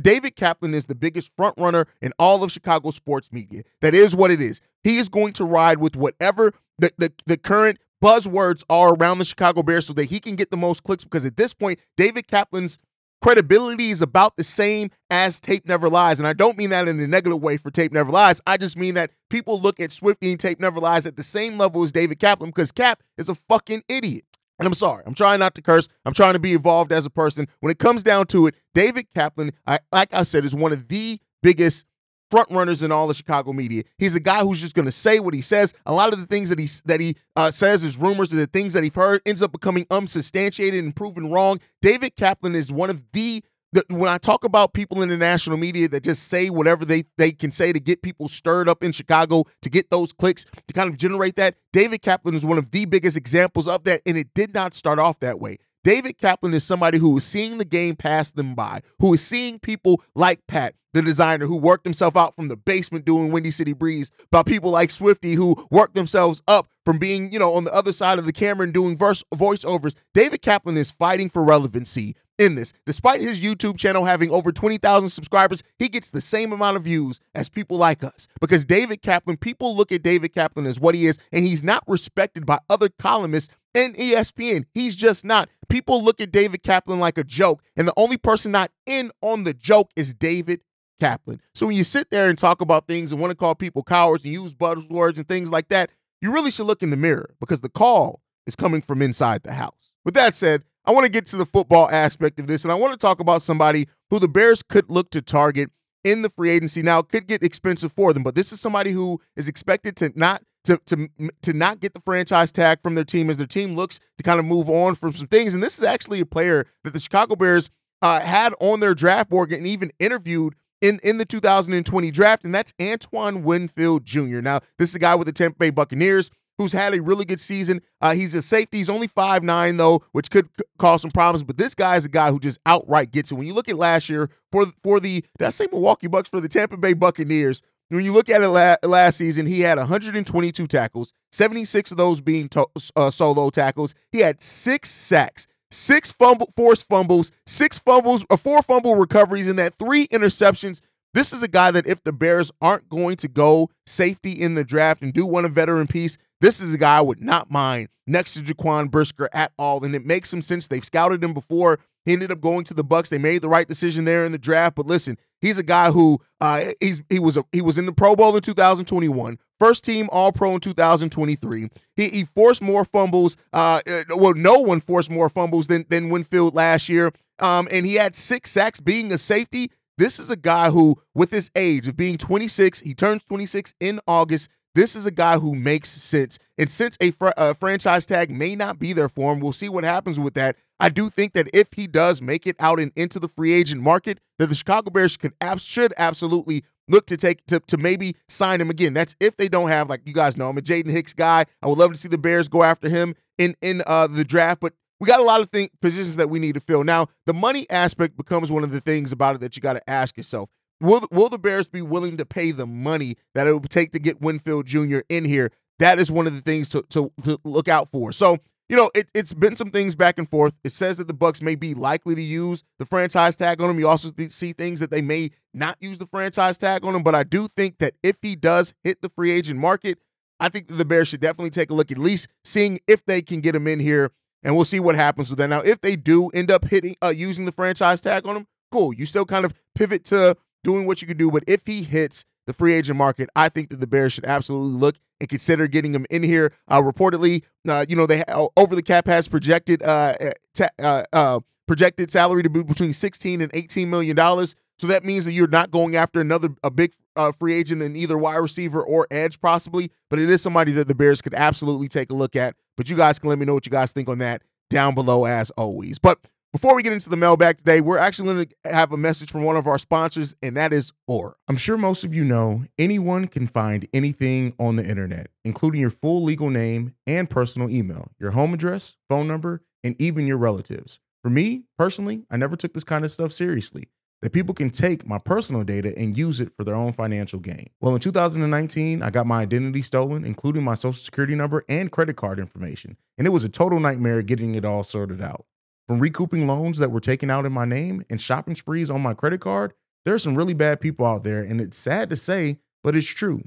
David 0.03 0.35
Kaplan 0.35 0.75
is 0.75 0.87
the 0.87 0.95
biggest 0.95 1.31
front 1.37 1.55
runner 1.59 1.87
in 2.03 2.13
all 2.19 2.43
of 2.43 2.51
Chicago 2.51 2.91
sports 2.91 3.31
media. 3.33 3.63
That 3.81 3.95
is 3.95 4.17
what 4.17 4.31
it 4.33 4.41
is. 4.41 4.61
He 4.83 4.99
is 4.99 5.09
going 5.09 5.35
to 5.35 5.45
ride 5.45 5.79
with 5.79 5.95
whatever 5.97 6.53
the, 6.79 6.91
the, 6.99 7.13
the 7.27 7.37
current 7.37 7.79
buzzwords 8.03 8.65
are 8.69 8.95
around 8.95 9.19
the 9.19 9.25
Chicago 9.25 9.63
Bears 9.63 9.87
so 9.87 9.93
that 9.95 10.07
he 10.07 10.19
can 10.19 10.37
get 10.37 10.51
the 10.51 10.57
most 10.57 10.83
clicks 10.83 11.05
because 11.05 11.27
at 11.27 11.37
this 11.37 11.55
point, 11.55 11.79
David 11.97 12.27
Kaplan's 12.27 12.79
credibility 13.21 13.91
is 13.91 14.03
about 14.03 14.37
the 14.37 14.45
same 14.45 14.91
as 15.11 15.41
Tape 15.41 15.67
Never 15.67 15.89
Lies. 15.89 16.19
And 16.19 16.27
I 16.27 16.33
don't 16.33 16.59
mean 16.59 16.71
that 16.71 16.89
in 16.89 17.01
a 17.01 17.07
negative 17.07 17.43
way 17.43 17.57
for 17.57 17.71
Tape 17.71 17.93
Never 17.93 18.11
Lies. 18.11 18.41
I 18.47 18.57
just 18.57 18.77
mean 18.77 18.95
that 18.95 19.11
people 19.31 19.61
look 19.61 19.81
at 19.81 19.93
Swifty 19.93 20.31
and 20.31 20.41
Tape 20.41 20.61
Never 20.61 20.81
Lies 20.81 21.07
at 21.07 21.17
the 21.17 21.23
same 21.23 21.59
level 21.59 21.83
as 21.83 21.93
David 21.93 22.19
Kaplan 22.19 22.51
because 22.51 22.73
Cap 22.73 23.03
is 23.17 23.29
a 23.29 23.35
fucking 23.35 23.83
idiot. 23.89 24.25
And 24.59 24.67
I'm 24.67 24.75
sorry, 24.75 25.05
I'm 25.07 25.15
trying 25.15 25.39
not 25.39 25.55
to 25.55 25.63
curse. 25.63 25.89
I'm 26.05 26.15
trying 26.15 26.33
to 26.35 26.41
be 26.41 26.53
evolved 26.53 26.93
as 26.93 27.07
a 27.07 27.11
person. 27.11 27.47
When 27.61 27.71
it 27.71 27.79
comes 27.79 28.03
down 28.03 28.27
to 28.29 28.49
it, 28.49 28.57
David 28.75 29.07
Kaplan, 29.15 29.53
I, 29.67 29.79
like 29.93 30.13
I 30.13 30.25
said, 30.25 30.45
is 30.45 30.55
one 30.55 30.73
of 30.73 30.89
the 30.89 31.21
biggest 31.43 31.87
front 32.31 32.51
runners 32.51 32.83
in 32.83 32.93
all 32.93 33.09
the 33.09 33.15
Chicago 33.15 33.53
media. 33.53 33.83
He's 33.99 34.17
a 34.17 34.21
guy 34.21 34.41
who's 34.41 34.61
just 34.61 34.75
going 34.75 34.87
to 34.87 34.93
say 34.93 35.21
what 35.21 35.35
he 35.35 35.41
says. 35.41 35.75
A 35.87 35.93
lot 35.93 36.13
of 36.13 36.21
the 36.21 36.27
things 36.27 36.51
that 36.51 36.59
he 36.59 36.67
that 36.87 37.01
he 37.01 37.17
uh, 37.37 37.51
says 37.51 37.85
is 37.85 37.97
rumors, 37.97 38.33
and 38.33 38.41
the 38.41 38.47
things 38.47 38.75
that 38.75 38.83
he's 38.83 38.95
heard 38.95 39.23
ends 39.27 39.43
up 39.43 39.53
becoming 39.53 39.87
unsubstantiated 39.91 40.83
and 40.83 40.95
proven 40.95 41.31
wrong. 41.31 41.61
David 41.83 42.17
Kaplan 42.17 42.55
is 42.55 42.73
one 42.73 42.91
of 42.91 43.03
the 43.13 43.43
the, 43.73 43.85
when 43.91 44.09
I 44.09 44.19
talk 44.19 44.45
about 44.45 44.73
people 44.73 45.03
in 45.03 45.09
the 45.09 45.17
national 45.17 45.59
media 45.59 45.89
that 45.89 46.03
just 46.03 46.29
say 46.29 46.49
whatever 46.49 46.85
they, 46.85 47.03
they 47.19 47.33
can 47.33 47.51
say 47.51 47.73
to 47.73 47.81
get 47.81 48.03
people 48.03 48.29
stirred 48.29 48.69
up 48.69 48.83
in 48.83 48.93
Chicago, 48.93 49.45
to 49.63 49.71
get 49.71 49.91
those 49.91 50.13
clicks, 50.13 50.47
to 50.67 50.75
kind 50.75 50.89
of 50.91 50.97
generate 50.97 51.37
that, 51.37 51.57
David 51.73 52.03
Kaplan 52.03 52.35
is 52.35 52.45
one 52.45 52.59
of 52.59 52.71
the 52.71 52.87
biggest 52.87 53.17
examples 53.17 53.69
of 53.69 53.85
that. 53.85 54.01
And 54.07 54.17
it 54.17 54.29
did 54.35 54.55
not 54.55 54.75
start 54.75 54.99
off 54.99 55.21
that 55.21 55.39
way. 55.39 55.59
David 55.85 56.19
Kaplan 56.19 56.55
is 56.55 56.65
somebody 56.65 56.99
who 56.99 57.17
is 57.17 57.25
seeing 57.25 57.59
the 57.59 57.65
game 57.65 57.97
pass 57.97 58.31
them 58.31 58.55
by, 58.55 58.81
who 58.99 59.15
is 59.15 59.25
seeing 59.25 59.59
people 59.59 60.03
like 60.15 60.47
Pat, 60.47 60.75
the 60.99 61.03
designer 61.03 61.47
who 61.47 61.57
worked 61.57 61.87
himself 61.87 62.17
out 62.17 62.35
from 62.35 62.49
the 62.49 62.57
basement 62.57 63.05
doing 63.05 63.31
Windy 63.31 63.51
City 63.51 63.73
Breeze, 63.73 64.11
by 64.33 64.43
people 64.43 64.73
like 64.73 64.91
Swifty 64.91 65.35
who 65.35 65.55
worked 65.71 65.95
themselves 65.95 66.43
up 66.49 66.67
from 66.85 66.99
being, 66.99 67.33
you 67.33 67.39
know, 67.39 67.55
on 67.55 67.65
the 67.65 67.73
other 67.73 67.93
side 67.93 68.19
of 68.19 68.27
the 68.27 68.33
camera 68.33 68.65
and 68.65 68.75
doing 68.75 68.97
verse 68.97 69.23
voiceovers. 69.33 69.95
David 70.13 70.43
Kaplan 70.43 70.77
is 70.77 70.91
fighting 70.91 71.29
for 71.29 71.45
relevancy 71.45 72.17
in 72.39 72.55
this. 72.55 72.73
Despite 72.87 73.21
his 73.21 73.43
YouTube 73.43 73.79
channel 73.79 74.05
having 74.05 74.31
over 74.31 74.51
20,000 74.53 75.09
subscribers, 75.09 75.63
he 75.79 75.89
gets 75.89 76.11
the 76.11 76.21
same 76.21 76.53
amount 76.53 76.77
of 76.77 76.85
views 76.85 77.21
as 77.35 77.49
people 77.49 77.77
like 77.77 78.03
us. 78.03 78.27
Because 78.41 78.65
David 78.65 79.03
Kaplan, 79.03 79.37
people 79.37 79.77
look 79.77 79.93
at 79.93 80.03
David 80.03 80.35
Kaplan 80.35 80.67
as 80.67 80.81
what 80.81 80.95
he 80.95 81.07
is, 81.07 81.19
and 81.33 81.45
he's 81.45 81.63
not 81.63 81.85
respected 81.87 82.47
by 82.47 82.59
other 82.71 82.89
columnists 82.99 83.55
in 83.75 83.93
ESPN. 83.95 84.65
He's 84.75 84.97
just 84.97 85.25
not. 85.25 85.49
People 85.69 86.03
look 86.03 86.21
at 86.21 86.33
David 86.33 86.63
Kaplan 86.63 86.99
like 86.99 87.19
a 87.19 87.25
joke, 87.25 87.63
and 87.77 87.87
the 87.87 87.95
only 87.97 88.17
person 88.17 88.53
not 88.53 88.71
in 88.87 89.11
on 89.21 89.45
the 89.45 89.55
joke 89.55 89.91
is 89.97 90.15
David 90.15 90.63
Kaplan. 90.99 91.41
So 91.55 91.67
when 91.67 91.77
you 91.77 91.85
sit 91.85 92.11
there 92.11 92.29
and 92.29 92.39
talk 92.39 92.61
about 92.61 92.87
things 92.87 93.13
and 93.13 93.21
want 93.21 93.31
to 93.31 93.37
call 93.37 93.55
people 93.55 93.83
cowards 93.83 94.25
and 94.25 94.33
use 94.33 94.55
buzzwords 94.55 95.17
and 95.17 95.27
things 95.27 95.51
like 95.51 95.69
that, 95.69 95.91
you 96.21 96.33
really 96.33 96.51
should 96.51 96.67
look 96.67 96.83
in 96.83 96.91
the 96.91 96.97
mirror 96.97 97.35
because 97.41 97.61
the 97.61 97.69
call 97.69 98.21
is 98.47 98.57
coming 98.57 98.83
from 98.83 99.03
inside 99.03 99.43
the 99.43 99.53
house. 99.53 99.93
With 100.05 100.15
that 100.15 100.35
said, 100.35 100.63
I 100.85 100.93
want 100.93 101.05
to 101.05 101.13
get 101.13 101.27
to 101.27 101.37
the 101.37 101.47
football 101.47 101.89
aspect 101.91 102.41
of 102.41 102.47
this, 102.47 102.65
and 102.65 102.73
I 102.73 102.75
want 102.75 102.93
to 102.93 102.99
talk 102.99 103.21
about 103.21 103.43
somebody 103.43 103.89
who 104.11 104.19
the 104.19 104.29
Bears 104.29 104.63
could 104.63 104.91
look 104.91 105.11
to 105.11 105.21
target 105.21 105.71
in 106.03 106.23
the 106.23 106.31
free 106.31 106.51
agency. 106.51 106.81
Now, 106.81 107.01
it 107.01 107.09
could 107.11 107.27
get 107.27 107.43
expensive 107.43 107.93
for 107.93 108.13
them, 108.15 108.23
but 108.23 108.35
this 108.35 108.53
is 108.53 108.61
somebody 108.61 108.93
who 108.93 109.21
is 109.37 109.49
expected 109.49 109.97
to 109.97 110.13
not 110.17 110.43
to, 110.65 110.79
to, 110.87 111.09
to 111.43 111.53
not 111.53 111.81
get 111.81 111.95
the 111.95 112.01
franchise 112.01 112.53
tag 112.53 112.83
from 112.83 112.95
their 112.95 113.05
team 113.05 113.31
as 113.31 113.39
their 113.39 113.47
team 113.47 113.75
looks 113.75 114.01
to 114.19 114.23
kind 114.23 114.39
of 114.39 114.45
move 114.45 114.69
on 114.69 114.95
from 114.95 115.13
some 115.13 115.29
things. 115.29 115.55
And 115.55 115.63
this 115.63 115.79
is 115.79 115.85
actually 115.85 116.21
a 116.21 116.27
player 116.27 116.67
that 116.85 116.93
the 116.93 117.01
Chicago 117.01 117.37
Bears 117.37 117.71
uh, 118.03 118.21
had 118.21 118.53
on 118.61 118.81
their 118.81 118.95
draft 118.95 119.31
board 119.31 119.53
and 119.53 119.67
even 119.67 119.91
interviewed 119.99 120.55
in, 120.81 120.99
in 121.03 121.19
the 121.19 121.25
2020 121.25 122.11
draft, 122.11 122.45
and 122.45 122.55
that's 122.55 122.73
Antoine 122.81 123.43
Winfield 123.43 124.05
Jr. 124.05 124.41
Now, 124.41 124.61
this 124.79 124.91
is 124.91 124.95
a 124.95 124.99
guy 125.01 125.15
with 125.15 125.27
the 125.27 125.33
Tampa 125.33 125.59
Bay 125.59 125.71
Buccaneers 125.71 126.31
who's 126.59 126.73
had 126.73 126.93
a 126.93 127.01
really 127.01 127.25
good 127.25 127.39
season. 127.39 127.81
Uh, 128.01 128.13
he's 128.15 128.35
a 128.35 128.43
safety. 128.43 128.79
He's 128.79 128.91
only 128.91 129.07
five 129.07 129.43
nine 129.45 129.77
though, 129.77 130.03
which 130.13 130.31
could 130.31 130.49
c- 130.59 130.65
cause 130.79 131.03
some 131.03 131.11
problems. 131.13 131.45
But 131.45 131.57
this 131.57 131.75
guy 131.75 131.97
is 131.97 132.05
a 132.05 132.09
guy 132.09 132.31
who 132.31 132.41
just 132.41 132.59
outright 132.67 133.13
gets 133.13 133.31
it. 133.31 133.37
When 133.37 133.47
you 133.47 133.55
look 133.55 133.69
at 133.69 133.77
last 133.77 134.09
year 134.09 134.29
for 134.51 134.65
for 134.83 134.99
the 135.01 135.25
did 135.39 135.47
I 135.47 135.51
say 135.51 135.67
Milwaukee 135.71 136.09
Bucks 136.09 136.29
for 136.29 136.41
the 136.41 136.49
Tampa 136.49 136.77
Bay 136.77 136.93
Buccaneers? 136.95 137.63
When 137.91 138.05
you 138.05 138.13
look 138.13 138.29
at 138.29 138.43
it 138.43 138.49
la- 138.49 138.77
last 138.83 139.17
season, 139.17 139.47
he 139.47 139.61
had 139.61 139.79
122 139.79 140.67
tackles, 140.67 141.15
76 141.33 141.91
of 141.91 141.97
those 141.97 142.21
being 142.21 142.49
to- 142.51 142.67
uh, 142.97 143.09
solo 143.11 143.49
tackles. 143.49 143.95
He 144.13 144.19
had 144.19 144.43
six 144.43 144.91
sacks, 144.91 145.47
six 145.71 146.13
fumble 146.13 146.53
forced 146.57 146.89
fumbles, 146.89 147.31
six 147.47 147.79
fumbles, 147.79 148.23
or 148.25 148.35
uh, 148.35 148.37
four 148.37 148.63
fumble 148.63 148.97
recoveries, 148.97 149.49
and 149.49 149.59
that 149.59 149.75
three 149.75 150.07
interceptions. 150.09 150.81
This 151.15 151.33
is 151.33 151.43
a 151.43 151.49
guy 151.49 151.71
that 151.71 151.87
if 151.87 152.05
the 152.05 152.13
Bears 152.13 152.53
aren't 152.61 152.89
going 152.89 153.17
to 153.17 153.29
go 153.29 153.71
safety 153.87 154.33
in 154.33 154.55
the 154.55 154.65
draft 154.65 155.03
and 155.03 155.13
do 155.13 155.27
one 155.27 155.45
a 155.45 155.49
veteran 155.49 155.87
piece, 155.87 156.19
this 156.41 156.61
is 156.61 156.75
a 156.75 156.79
guy 156.79 156.99
I 156.99 157.01
would 157.01 157.21
not 157.21 157.51
mind 157.51 157.89
next 158.07 158.35
to 158.35 158.41
Jaquan 158.41 158.91
Brisker 158.91 159.29
at 159.33 159.53
all. 159.59 159.85
And 159.85 159.95
it 159.95 160.05
makes 160.05 160.29
some 160.29 160.43
sense. 160.43 160.69
They've 160.69 160.85
scouted 160.85 161.25
him 161.25 161.33
before. 161.33 161.81
He 162.05 162.13
ended 162.13 162.31
up 162.31 162.41
going 162.41 162.65
to 162.65 162.75
the 162.75 162.85
Bucks. 162.85 163.11
They 163.11 163.19
made 163.19 163.43
the 163.43 163.49
right 163.49 163.67
decision 163.67 164.05
there 164.05 164.25
in 164.25 164.33
the 164.33 164.39
draft. 164.39 164.77
But 164.77 164.87
listen, 164.87 165.19
he's 165.41 165.59
a 165.59 165.63
guy 165.63 165.91
who 165.91 166.19
uh, 166.41 166.65
he's 166.81 167.03
he 167.09 167.19
was 167.19 167.37
a, 167.37 167.45
he 167.53 167.61
was 167.61 167.79
in 167.79 167.87
the 167.87 167.93
Pro 167.93 168.17
Bowl 168.17 168.35
in 168.37 168.43
2021, 168.43 169.39
first 169.59 169.85
team 169.85 170.09
All 170.11 170.33
Pro 170.33 170.55
in 170.55 170.61
2023. 170.61 171.69
He, 171.97 172.09
he 172.09 172.25
forced 172.25 172.63
more 172.63 172.85
fumbles. 172.85 173.37
Uh, 173.53 173.81
uh, 173.89 174.03
well, 174.17 174.35
no 174.35 174.61
one 174.61 174.81
forced 174.81 175.11
more 175.11 175.29
fumbles 175.29 175.67
than 175.67 175.85
than 175.89 176.11
Winfield 176.11 176.55
last 176.55 176.89
year. 176.89 177.13
Um, 177.41 177.69
and 177.71 177.87
he 177.87 177.95
had 177.95 178.17
six 178.17 178.51
sacks 178.51 178.81
being 178.81 179.13
a 179.13 179.19
safety. 179.19 179.71
This 179.97 180.19
is 180.21 180.31
a 180.31 180.37
guy 180.37 180.71
who, 180.71 180.97
with 181.15 181.31
his 181.31 181.51
age 181.57 181.89
of 181.89 181.97
being 181.97 182.19
26, 182.19 182.81
he 182.81 182.95
turns 182.95 183.25
26 183.25 183.75
in 183.81 184.01
August. 184.07 184.49
This 184.75 184.95
is 184.95 185.07
a 185.07 185.11
guy 185.11 185.39
who 185.39 185.57
makes 185.57 185.89
sense. 185.89 186.39
And 186.57 186.71
since 186.71 186.97
a, 187.01 187.11
fr- 187.11 187.31
a, 187.37 187.53
franchise 187.53 188.07
tag 188.07 188.31
may 188.31 188.55
not 188.55 188.79
be 188.79 188.93
there 188.93 189.09
for 189.09 189.33
him, 189.33 189.41
we'll 189.41 189.53
see 189.53 189.69
what 189.69 189.83
happens 189.83 190.21
with 190.21 190.35
that. 190.35 190.57
I 190.81 190.89
do 190.89 191.11
think 191.11 191.33
that 191.33 191.49
if 191.53 191.73
he 191.75 191.87
does 191.87 192.23
make 192.23 192.47
it 192.47 192.57
out 192.61 192.79
and 192.79 192.93
into 192.95 193.19
the 193.19 193.29
free 193.29 193.53
agent 193.53 193.83
market, 193.83 194.21
that 194.39 194.49
the 194.49 194.55
Chicago 194.55 194.91
Bears 194.91 195.17
can 195.17 195.33
should 195.59 195.93
absolutely 195.99 196.65
look 196.89 197.07
to 197.07 197.17
take 197.17 197.45
to, 197.47 197.61
to 197.61 197.77
maybe 197.77 198.15
sign 198.29 198.61
him 198.61 198.71
again. 198.71 198.95
That's 198.95 199.15
if 199.21 199.37
they 199.37 199.49
don't 199.49 199.69
have, 199.69 199.89
like 199.89 200.03
you 200.05 200.13
guys 200.13 200.37
know, 200.37 200.49
I'm 200.49 200.59
a 200.59 200.61
Jaden 200.61 200.91
Hicks 200.91 201.15
guy. 201.15 201.45
I 201.63 201.67
would 201.67 201.79
love 201.79 201.93
to 201.93 201.97
see 201.97 202.09
the 202.09 202.19
Bears 202.19 202.49
go 202.49 202.63
after 202.63 202.89
him 202.89 203.15
in 203.39 203.55
in 203.61 203.83
uh, 203.87 204.07
the 204.07 204.25
draft, 204.25 204.61
but 204.61 204.75
we 205.01 205.07
got 205.07 205.21
a 205.21 205.25
lot 205.25 205.41
of 205.41 205.51
thing, 205.51 205.69
positions 205.81 206.17
that 206.17 206.29
we 206.29 206.39
need 206.39 206.55
to 206.55 206.61
fill. 206.61 206.83
Now, 206.83 207.07
the 207.27 207.35
money 207.35 207.67
aspect 207.71 208.17
becomes 208.17 208.51
one 208.51 208.65
of 208.65 208.73
the 208.73 208.81
things 208.81 209.13
about 209.13 209.37
it 209.37 209.41
that 209.43 209.57
you 209.57 209.63
got 209.63 209.75
to 209.75 209.91
ask 209.91 210.17
yourself. 210.17 210.51
Will 210.81 211.03
will 211.11 211.29
the 211.29 211.39
Bears 211.39 211.69
be 211.69 211.83
willing 211.83 212.17
to 212.19 212.27
pay 212.27 212.53
the 212.53 212.67
money 212.67 213.17
that 213.35 213.47
it 213.47 213.53
would 213.53 213.71
take 213.71 213.93
to 213.93 213.99
get 213.99 214.21
Winfield 214.21 214.67
Jr. 214.67 215.01
in 215.09 215.25
here? 215.25 215.51
That 215.79 215.99
is 215.99 216.11
one 216.11 216.27
of 216.27 216.35
the 216.35 216.41
things 216.41 216.69
to, 216.71 216.83
to, 216.91 217.13
to 217.25 217.39
look 217.45 217.69
out 217.69 217.89
for. 217.91 218.11
So, 218.11 218.39
you 218.69 218.77
know, 218.77 218.91
it, 218.95 219.11
has 219.15 219.33
been 219.33 219.57
some 219.57 219.71
things 219.71 219.95
back 219.95 220.19
and 220.19 220.29
forth. 220.29 220.57
It 220.63 220.73
says 220.73 220.99
that 220.99 221.09
the 221.09 221.15
Bucks 221.15 221.41
may 221.41 221.55
be 221.55 221.75
likely 221.75 222.15
to 222.15 222.23
use 222.23 222.63
the 222.79 222.87
franchise 222.87 223.37
tag 223.37 223.63
on 223.63 223.71
him. 223.71 223.79
You 223.79 223.89
also 223.89 224.11
see 224.29 224.53
things 224.53 224.81
that 224.81 224.91
they 224.91 225.01
may 225.01 225.31
not 225.55 225.77
use 225.81 225.99
the 225.99 226.07
franchise 226.07 226.59
tag 226.59 226.85
on 226.85 226.95
him. 226.95 227.03
But 227.03 227.15
I 227.15 227.25
do 227.25 227.49
think 227.49 227.79
that 227.79 227.95
if 228.03 228.19
he 228.21 228.37
does 228.37 228.75
hit 228.85 229.01
the 229.01 229.09
free 229.09 229.31
agent 229.31 229.59
market, 229.59 229.99
I 230.39 230.49
think 230.49 230.69
the 230.69 230.85
Bears 230.85 231.09
should 231.09 231.21
definitely 231.21 231.51
take 231.51 231.71
a 231.71 231.75
look 231.75 231.91
at 231.91 231.99
least 231.99 232.29
seeing 232.45 232.79
if 232.87 233.05
they 233.07 233.23
can 233.23 233.41
get 233.41 233.55
him 233.55 233.67
in 233.67 233.81
here, 233.81 234.13
and 234.43 234.55
we'll 234.55 234.65
see 234.65 234.81
what 234.81 234.95
happens 234.95 235.31
with 235.31 235.39
that. 235.39 235.49
Now, 235.49 235.61
if 235.61 235.81
they 235.81 235.97
do 235.97 236.29
end 236.29 236.51
up 236.51 236.65
hitting 236.67 236.95
uh, 237.03 237.09
using 237.09 237.45
the 237.45 237.53
franchise 237.53 238.01
tag 238.01 238.27
on 238.27 238.37
him, 238.37 238.47
cool. 238.71 238.93
You 238.93 239.07
still 239.07 239.25
kind 239.25 239.45
of 239.45 239.53
pivot 239.75 240.05
to 240.07 240.37
doing 240.63 240.87
what 240.87 241.01
you 241.03 241.09
can 241.09 241.17
do. 241.17 241.31
But 241.31 241.45
if 241.49 241.63
he 241.67 241.83
hits 241.83 242.25
the 242.49 242.55
free 242.55 242.73
agent 242.73 242.97
market, 242.97 243.29
I 243.37 243.51
think 243.51 243.69
that 243.71 243.77
the 243.79 243.87
Bears 243.87 244.15
should 244.15 244.25
absolutely 244.25 244.81
look 244.81 244.97
and 245.21 245.29
consider 245.29 245.69
getting 245.69 245.95
him 245.95 246.07
in 246.11 246.23
here. 246.23 246.55
Uh, 246.67 246.81
reportedly, 246.81 247.45
uh, 247.69 247.85
you 247.89 247.95
know, 247.95 248.07
they 248.07 248.23
over 248.57 248.75
the 248.75 248.83
cap 248.83 249.07
has 249.07 249.29
projected 249.29 249.83
uh, 249.83 250.15
eh, 250.19 250.31
ta- 250.55 250.69
uh, 250.83 251.03
uh, 251.13 251.41
projected 251.67 252.11
salary 252.11 252.43
to 252.43 252.51
be 252.51 252.63
between 252.63 252.95
16 252.95 253.43
and 253.43 253.51
18 253.55 253.89
million 253.91 254.17
dollars. 254.17 254.57
So 254.79 254.87
that 254.87 255.05
means 255.05 255.25
that 255.27 255.33
you're 255.33 255.47
not 255.47 255.71
going 255.71 255.95
after 255.97 256.21
another 256.21 256.49
a 256.65 256.71
big 256.71 256.93
uh, 257.17 257.33
free 257.33 257.53
agent 257.53 257.83
in 257.83 257.97
either 257.97 258.17
wide 258.17 258.37
receiver 258.37 258.83
or 258.83 259.07
edge, 259.11 259.41
possibly. 259.41 259.91
But 260.09 260.19
it 260.19 260.31
is 260.31 260.41
somebody 260.41 260.73
that 260.73 260.89
the 260.89 260.95
Bears 260.95 261.21
could 261.21 261.35
absolutely 261.35 261.89
take 261.89 262.11
a 262.11 262.15
look 262.15 262.35
at. 262.35 262.55
But 262.77 262.89
you 262.89 262.97
guys 262.97 263.19
can 263.19 263.29
let 263.29 263.39
me 263.39 263.45
know 263.45 263.55
what 263.55 263.67
you 263.67 263.73
guys 263.73 263.93
think 263.93 264.09
on 264.09 264.19
that 264.19 264.43
down 264.71 264.95
below 264.95 265.27
as 265.27 265.51
always. 265.53 265.99
But 265.99 266.19
before 266.53 266.75
we 266.75 266.83
get 266.83 266.95
into 266.95 267.11
the 267.11 267.17
mailbag 267.17 267.59
today, 267.59 267.83
we're 267.83 267.99
actually 267.99 268.33
going 268.33 268.47
to 268.47 268.73
have 268.73 268.91
a 268.93 268.97
message 268.97 269.31
from 269.31 269.45
one 269.45 269.57
of 269.57 269.67
our 269.67 269.79
sponsors, 269.79 270.35
and 270.43 270.57
that 270.57 270.73
is 270.73 270.93
Aura. 271.07 271.35
I'm 271.47 271.59
sure 271.59 271.77
most 271.77 272.05
of 272.05 272.15
you 272.15 272.25
know 272.25 272.65
anyone 272.79 273.29
can 273.29 273.47
find 273.47 273.87
anything 273.93 274.55
on 274.59 274.77
the 274.77 274.87
internet, 274.87 275.29
including 275.45 275.81
your 275.81 275.91
full 275.91 276.25
legal 276.25 276.49
name 276.49 276.95
and 277.07 277.29
personal 277.29 277.69
email, 277.69 278.11
your 278.19 278.31
home 278.31 278.55
address, 278.55 278.97
phone 279.11 279.29
number, 279.29 279.63
and 279.85 279.95
even 280.01 280.27
your 280.27 280.39
relatives. 280.39 281.01
For 281.23 281.29
me, 281.29 281.65
personally, 281.77 282.25
I 282.31 282.39
never 282.39 282.57
took 282.57 282.73
this 282.73 282.85
kind 282.85 283.05
of 283.05 283.13
stuff 283.13 283.33
seriously. 283.33 283.85
That 284.23 284.33
people 284.33 284.55
can 284.55 284.71
take 284.71 285.07
my 285.07 285.19
personal 285.19 285.63
data 285.63 285.97
and 285.97 286.17
use 286.17 286.41
it 286.41 286.51
for 286.57 286.65
their 286.65 286.75
own 286.75 286.93
financial 286.93 287.39
gain. 287.39 287.71
Well, 287.81 287.95
in 287.95 288.01
2019, 288.01 289.01
I 289.01 289.11
got 289.11 289.27
my 289.27 289.43
identity 289.43 289.83
stolen, 289.83 290.25
including 290.25 290.65
my 290.65 290.75
social 290.75 290.95
security 290.95 291.37
number 291.37 291.65
and 291.69 291.93
credit 291.93 292.17
card 292.17 292.41
information. 292.41 292.97
And 293.17 293.29
it 293.29 293.31
was 293.31 293.45
a 293.45 293.49
total 293.49 293.79
nightmare 293.79 294.23
getting 294.23 294.57
it 294.57 294.65
all 294.65 294.83
sorted 294.83 295.21
out. 295.23 295.45
From 295.89 296.01
recouping 296.01 296.47
loans 296.47 296.77
that 296.79 296.91
were 296.91 297.01
taken 297.01 297.31
out 297.31 297.47
in 297.47 297.53
my 297.53 297.65
name 297.65 298.05
and 298.11 298.21
shopping 298.21 298.55
sprees 298.55 298.91
on 298.91 299.01
my 299.01 299.15
credit 299.15 299.41
card, 299.41 299.73
there 300.05 300.15
are 300.15 300.19
some 300.19 300.35
really 300.35 300.53
bad 300.53 300.83
people 300.83 301.07
out 301.07 301.23
there, 301.23 301.43
and 301.43 301.63
it's 301.63 301.79
sad 301.79 302.11
to 302.11 302.17
say, 302.17 302.59
but 302.85 302.95
it's 302.95 303.07
true. 303.07 303.43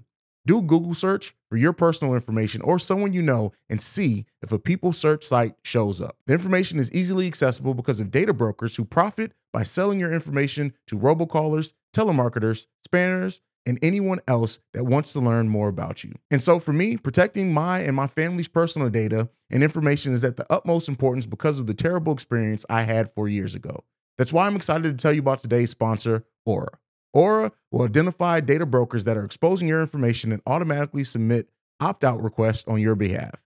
Do 0.48 0.64
Google 0.64 0.96
search 0.96 1.36
for 1.52 1.58
your 1.58 1.72
personal 1.72 2.16
information 2.16 2.64
or 2.64 2.80
someone 2.80 3.14
you 3.14 3.22
know 3.22 3.54
and 3.70 3.80
see 3.80 4.26
if 4.42 4.52
a 4.52 4.58
people 4.58 4.92
search 4.92 5.24
site 5.24 5.54
shows 5.64 6.02
up. 6.02 6.18
The 6.26 6.34
information 6.34 6.80
is 6.80 6.92
easily 6.94 7.27
accessible 7.27 7.75
because 7.75 8.00
of 8.00 8.10
data 8.10 8.34
brokers 8.34 8.75
who 8.75 8.86
profit 8.86 9.34
by 9.54 9.62
selling 9.62 10.00
your 10.00 10.12
information 10.12 10.74
to 10.88 10.98
robocallers, 10.98 11.74
telemarketers, 11.94 12.65
spammers, 12.89 13.39
and 13.65 13.77
anyone 13.82 14.20
else 14.27 14.60
that 14.74 14.86
wants 14.86 15.13
to 15.13 15.20
learn 15.20 15.48
more 15.48 15.68
about 15.68 16.03
you. 16.03 16.13
And 16.32 16.41
so 16.41 16.60
for 16.60 16.74
me, 16.74 16.98
protecting 16.98 17.53
my 17.53 17.80
and 17.80 17.96
my 17.96 18.08
family's 18.08 18.48
personal 18.48 18.89
data 18.89 19.30
and 19.50 19.63
information 19.63 20.13
is 20.13 20.24
at 20.24 20.38
the 20.38 20.46
utmost 20.51 20.88
importance 20.88 21.25
because 21.25 21.60
of 21.60 21.68
the 21.68 21.74
terrible 21.74 22.13
experience 22.13 22.65
I 22.70 22.84
had 22.84 23.13
four 23.13 23.27
years 23.27 23.56
ago. 23.56 23.84
That's 24.18 24.34
why 24.34 24.46
I'm 24.46 24.56
excited 24.56 24.84
to 24.84 25.01
tell 25.01 25.13
you 25.13 25.20
about 25.20 25.41
today's 25.41 25.72
sponsor, 25.72 26.25
Aura. 26.46 26.77
Aura 27.13 27.51
will 27.72 27.84
identify 27.84 28.39
data 28.39 28.65
brokers 28.65 29.03
that 29.03 29.18
are 29.18 29.25
exposing 29.25 29.68
your 29.68 29.82
information 29.82 30.32
and 30.32 30.41
automatically 30.48 31.03
submit 31.03 31.50
opt 31.80 32.03
out 32.03 32.22
requests 32.22 32.68
on 32.68 32.80
your 32.80 32.96
behalf. 32.96 33.41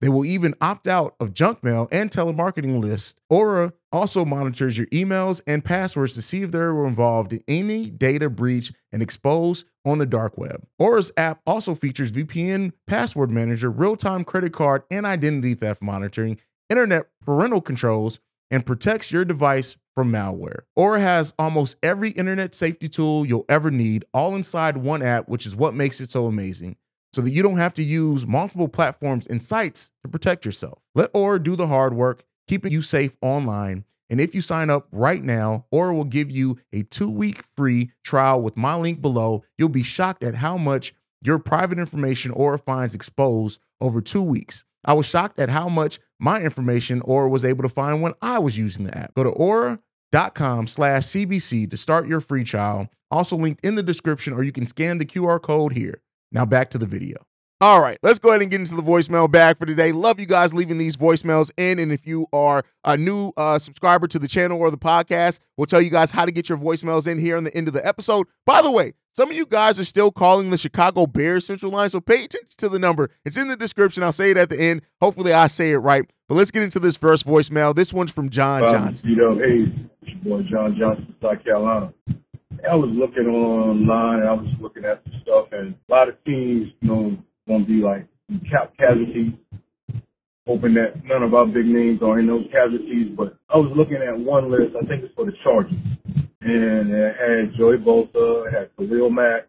They 0.00 0.08
will 0.08 0.24
even 0.24 0.54
opt 0.60 0.86
out 0.86 1.16
of 1.18 1.34
junk 1.34 1.64
mail 1.64 1.88
and 1.90 2.10
telemarketing 2.10 2.80
lists. 2.80 3.16
Aura 3.28 3.72
also 3.90 4.24
monitors 4.24 4.78
your 4.78 4.86
emails 4.88 5.40
and 5.46 5.64
passwords 5.64 6.14
to 6.14 6.22
see 6.22 6.42
if 6.42 6.52
they're 6.52 6.86
involved 6.86 7.32
in 7.32 7.42
any 7.48 7.90
data 7.90 8.30
breach 8.30 8.72
and 8.92 9.02
exposed 9.02 9.66
on 9.84 9.98
the 9.98 10.06
dark 10.06 10.38
web. 10.38 10.64
Aura's 10.78 11.10
app 11.16 11.40
also 11.46 11.74
features 11.74 12.12
VPN 12.12 12.72
password 12.86 13.30
manager, 13.30 13.70
real-time 13.70 14.24
credit 14.24 14.52
card 14.52 14.82
and 14.90 15.04
identity 15.04 15.54
theft 15.54 15.82
monitoring, 15.82 16.38
internet 16.70 17.06
parental 17.24 17.60
controls, 17.60 18.20
and 18.50 18.64
protects 18.64 19.10
your 19.10 19.24
device 19.24 19.76
from 19.94 20.12
malware. 20.12 20.60
Aura 20.76 21.00
has 21.00 21.34
almost 21.38 21.76
every 21.82 22.10
internet 22.10 22.54
safety 22.54 22.88
tool 22.88 23.26
you'll 23.26 23.44
ever 23.48 23.70
need 23.70 24.04
all 24.14 24.36
inside 24.36 24.76
one 24.76 25.02
app, 25.02 25.28
which 25.28 25.44
is 25.44 25.56
what 25.56 25.74
makes 25.74 26.00
it 26.00 26.10
so 26.10 26.26
amazing 26.26 26.76
so 27.12 27.22
that 27.22 27.32
you 27.32 27.42
don't 27.42 27.58
have 27.58 27.74
to 27.74 27.82
use 27.82 28.26
multiple 28.26 28.68
platforms 28.68 29.26
and 29.26 29.42
sites 29.42 29.90
to 30.02 30.08
protect 30.08 30.44
yourself. 30.44 30.78
Let 30.94 31.10
Aura 31.14 31.42
do 31.42 31.56
the 31.56 31.66
hard 31.66 31.94
work, 31.94 32.24
keeping 32.46 32.72
you 32.72 32.82
safe 32.82 33.16
online. 33.22 33.84
And 34.10 34.20
if 34.20 34.34
you 34.34 34.40
sign 34.40 34.70
up 34.70 34.88
right 34.90 35.22
now, 35.22 35.66
Aura 35.70 35.94
will 35.94 36.04
give 36.04 36.30
you 36.30 36.58
a 36.72 36.82
two 36.84 37.10
week 37.10 37.42
free 37.56 37.90
trial 38.04 38.40
with 38.40 38.56
my 38.56 38.74
link 38.76 39.02
below. 39.02 39.44
You'll 39.58 39.68
be 39.68 39.82
shocked 39.82 40.22
at 40.22 40.34
how 40.34 40.56
much 40.56 40.94
your 41.22 41.38
private 41.38 41.78
information 41.78 42.30
Aura 42.30 42.58
finds 42.58 42.94
exposed 42.94 43.60
over 43.80 44.00
two 44.00 44.22
weeks. 44.22 44.64
I 44.84 44.94
was 44.94 45.06
shocked 45.06 45.38
at 45.38 45.50
how 45.50 45.68
much 45.68 45.98
my 46.18 46.40
information 46.40 47.00
Aura 47.02 47.28
was 47.28 47.44
able 47.44 47.62
to 47.62 47.68
find 47.68 48.02
when 48.02 48.14
I 48.22 48.38
was 48.38 48.56
using 48.56 48.84
the 48.84 48.96
app. 48.96 49.14
Go 49.14 49.24
to 49.24 49.30
aura.com 49.30 50.66
slash 50.66 51.02
CBC 51.02 51.70
to 51.70 51.76
start 51.76 52.08
your 52.08 52.20
free 52.20 52.44
trial. 52.44 52.88
Also 53.10 53.36
linked 53.36 53.64
in 53.64 53.74
the 53.74 53.82
description, 53.82 54.32
or 54.32 54.42
you 54.42 54.52
can 54.52 54.66
scan 54.66 54.98
the 54.98 55.06
QR 55.06 55.40
code 55.40 55.72
here. 55.72 56.00
Now 56.32 56.44
back 56.44 56.70
to 56.70 56.78
the 56.78 56.86
video. 56.86 57.16
All 57.60 57.80
right, 57.80 57.98
let's 58.04 58.20
go 58.20 58.28
ahead 58.28 58.40
and 58.40 58.52
get 58.52 58.60
into 58.60 58.76
the 58.76 58.82
voicemail 58.82 59.28
bag 59.28 59.58
for 59.58 59.66
today. 59.66 59.90
Love 59.90 60.20
you 60.20 60.26
guys 60.26 60.54
leaving 60.54 60.78
these 60.78 60.96
voicemails 60.96 61.50
in. 61.56 61.80
And 61.80 61.90
if 61.90 62.06
you 62.06 62.28
are 62.32 62.62
a 62.84 62.96
new 62.96 63.32
uh, 63.36 63.58
subscriber 63.58 64.06
to 64.06 64.18
the 64.20 64.28
channel 64.28 64.60
or 64.60 64.70
the 64.70 64.78
podcast, 64.78 65.40
we'll 65.56 65.66
tell 65.66 65.82
you 65.82 65.90
guys 65.90 66.12
how 66.12 66.24
to 66.24 66.30
get 66.30 66.48
your 66.48 66.56
voicemails 66.56 67.08
in 67.10 67.18
here 67.18 67.36
in 67.36 67.42
the 67.42 67.52
end 67.56 67.66
of 67.66 67.74
the 67.74 67.84
episode. 67.84 68.28
By 68.46 68.62
the 68.62 68.70
way, 68.70 68.92
some 69.12 69.30
of 69.30 69.36
you 69.36 69.44
guys 69.44 69.80
are 69.80 69.84
still 69.84 70.12
calling 70.12 70.50
the 70.50 70.56
Chicago 70.56 71.08
Bears 71.08 71.46
Central 71.46 71.72
Line, 71.72 71.88
so 71.88 72.00
pay 72.00 72.22
attention 72.22 72.56
to 72.58 72.68
the 72.68 72.78
number. 72.78 73.10
It's 73.24 73.36
in 73.36 73.48
the 73.48 73.56
description. 73.56 74.04
I'll 74.04 74.12
say 74.12 74.30
it 74.30 74.36
at 74.36 74.50
the 74.50 74.60
end. 74.60 74.82
Hopefully, 75.00 75.32
I 75.32 75.48
say 75.48 75.72
it 75.72 75.78
right. 75.78 76.08
But 76.28 76.36
let's 76.36 76.52
get 76.52 76.62
into 76.62 76.78
this 76.78 76.96
first 76.96 77.26
voicemail. 77.26 77.74
This 77.74 77.92
one's 77.92 78.12
from 78.12 78.28
John 78.28 78.62
um, 78.62 78.68
Johnson. 78.68 79.10
You 79.10 79.16
know, 79.16 79.34
hey, 79.34 79.88
it's 80.02 80.24
your 80.24 80.38
boy 80.38 80.48
John 80.48 80.76
Johnson, 80.78 81.12
South 81.20 81.42
Carolina. 81.42 81.92
I 82.50 82.74
was 82.74 82.90
looking 82.92 83.26
online, 83.28 84.26
I 84.26 84.32
was 84.32 84.48
looking 84.60 84.84
at 84.84 85.02
some 85.04 85.20
stuff, 85.22 85.46
and 85.52 85.74
a 85.88 85.92
lot 85.92 86.08
of 86.08 86.22
teams, 86.24 86.68
you 86.80 86.88
know, 86.88 87.16
going 87.46 87.64
to 87.64 87.66
be 87.66 87.82
like 87.84 88.06
cap 88.50 88.72
casualties. 88.78 89.32
Hoping 90.46 90.74
that 90.74 91.04
none 91.04 91.22
of 91.22 91.34
our 91.34 91.44
big 91.44 91.66
names 91.66 92.00
are 92.02 92.18
in 92.18 92.26
those 92.26 92.46
casualties, 92.50 93.12
but 93.16 93.36
I 93.52 93.58
was 93.58 93.70
looking 93.76 94.00
at 94.00 94.18
one 94.18 94.50
list. 94.50 94.74
I 94.80 94.86
think 94.86 95.04
it's 95.04 95.14
for 95.14 95.26
the 95.26 95.32
Chargers, 95.44 95.76
and 96.40 96.90
it 96.90 97.16
had 97.20 97.58
Joey 97.58 97.76
Bosa, 97.76 98.48
it 98.48 98.54
had 98.54 98.70
Khalil 98.76 99.10
Mack. 99.10 99.46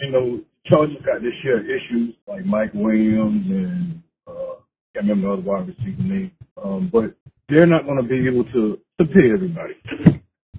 You 0.00 0.10
know, 0.12 0.40
Chargers 0.66 1.02
got 1.04 1.20
this 1.20 1.34
year 1.42 1.60
issues 1.66 2.14
like 2.28 2.44
Mike 2.46 2.70
Williams 2.74 3.44
and 3.50 4.02
uh, 4.28 4.62
can't 4.94 5.08
remember 5.08 5.28
the 5.28 5.32
other 5.32 5.42
wide 5.42 5.66
receiver 5.68 6.02
name, 6.02 6.30
um, 6.62 6.90
but 6.92 7.14
they're 7.48 7.66
not 7.66 7.84
going 7.84 8.00
to 8.00 8.08
be 8.08 8.26
able 8.28 8.44
to 8.44 8.78
to 9.00 9.04
pay 9.04 9.32
everybody. 9.34 9.74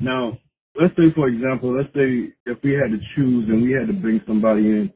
Now, 0.01 0.37
let's 0.79 0.95
say 0.95 1.11
for 1.15 1.27
example, 1.27 1.75
let's 1.75 1.93
say 1.93 2.33
if 2.45 2.57
we 2.63 2.73
had 2.73 2.91
to 2.91 2.99
choose 3.15 3.47
and 3.49 3.63
we 3.63 3.71
had 3.71 3.87
to 3.87 3.93
bring 3.93 4.21
somebody 4.27 4.61
in 4.61 4.91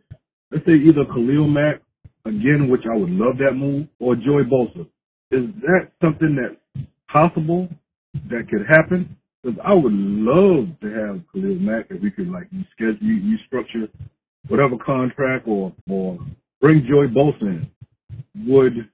let's 0.52 0.66
say 0.66 0.74
either 0.74 1.06
Khalil 1.06 1.48
Mack, 1.48 1.82
again, 2.26 2.70
which 2.70 2.84
I 2.92 2.96
would 2.96 3.10
love 3.10 3.38
that 3.40 3.54
move, 3.54 3.88
or 4.00 4.16
Joey 4.16 4.44
Bosa. 4.44 4.82
Is 5.32 5.46
that 5.62 5.92
something 6.02 6.36
that's 6.36 6.86
possible 7.12 7.70
that 8.30 8.48
could 8.50 8.66
happen? 8.70 9.16
Because 9.44 9.60
I 9.64 9.74
would 9.74 9.94
love 9.94 10.68
to 10.82 10.88
have 10.88 11.22
Khalil 11.34 11.60
Mack 11.60 11.88
if 11.90 12.02
we 12.02 12.12
could 12.12 12.30
like 12.30 12.48
you 12.52 12.64
schedule, 12.72 12.98
you, 13.02 13.14
you 13.16 13.38
structure 13.48 13.88
whatever 14.48 14.78
contract 14.78 15.48
or 15.48 15.74
or 15.90 16.18
bring 16.62 16.86
Joey 16.90 17.08
Bosa 17.08 17.42
in. 17.42 17.72
Would 18.48 18.90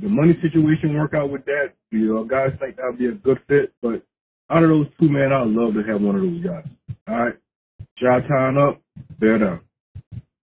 the 0.00 0.08
money 0.08 0.36
situation 0.42 0.96
work 0.96 1.14
out 1.14 1.30
with 1.30 1.44
that? 1.44 1.72
You 1.90 2.14
know, 2.14 2.24
guys 2.24 2.50
think 2.60 2.76
that 2.76 2.86
would 2.86 2.98
be 2.98 3.06
a 3.06 3.12
good 3.12 3.38
fit, 3.48 3.72
but 3.80 4.02
out 4.50 4.62
of 4.62 4.68
those 4.68 4.86
two, 5.00 5.08
man, 5.08 5.32
I'd 5.32 5.48
love 5.48 5.74
to 5.74 5.82
have 5.82 6.00
one 6.00 6.16
of 6.16 6.22
those 6.22 6.42
guys. 6.44 6.64
All 7.08 7.16
right, 7.16 7.34
job 7.98 8.22
tying 8.28 8.56
up, 8.56 8.80
bear 9.18 9.38
down. 9.38 9.60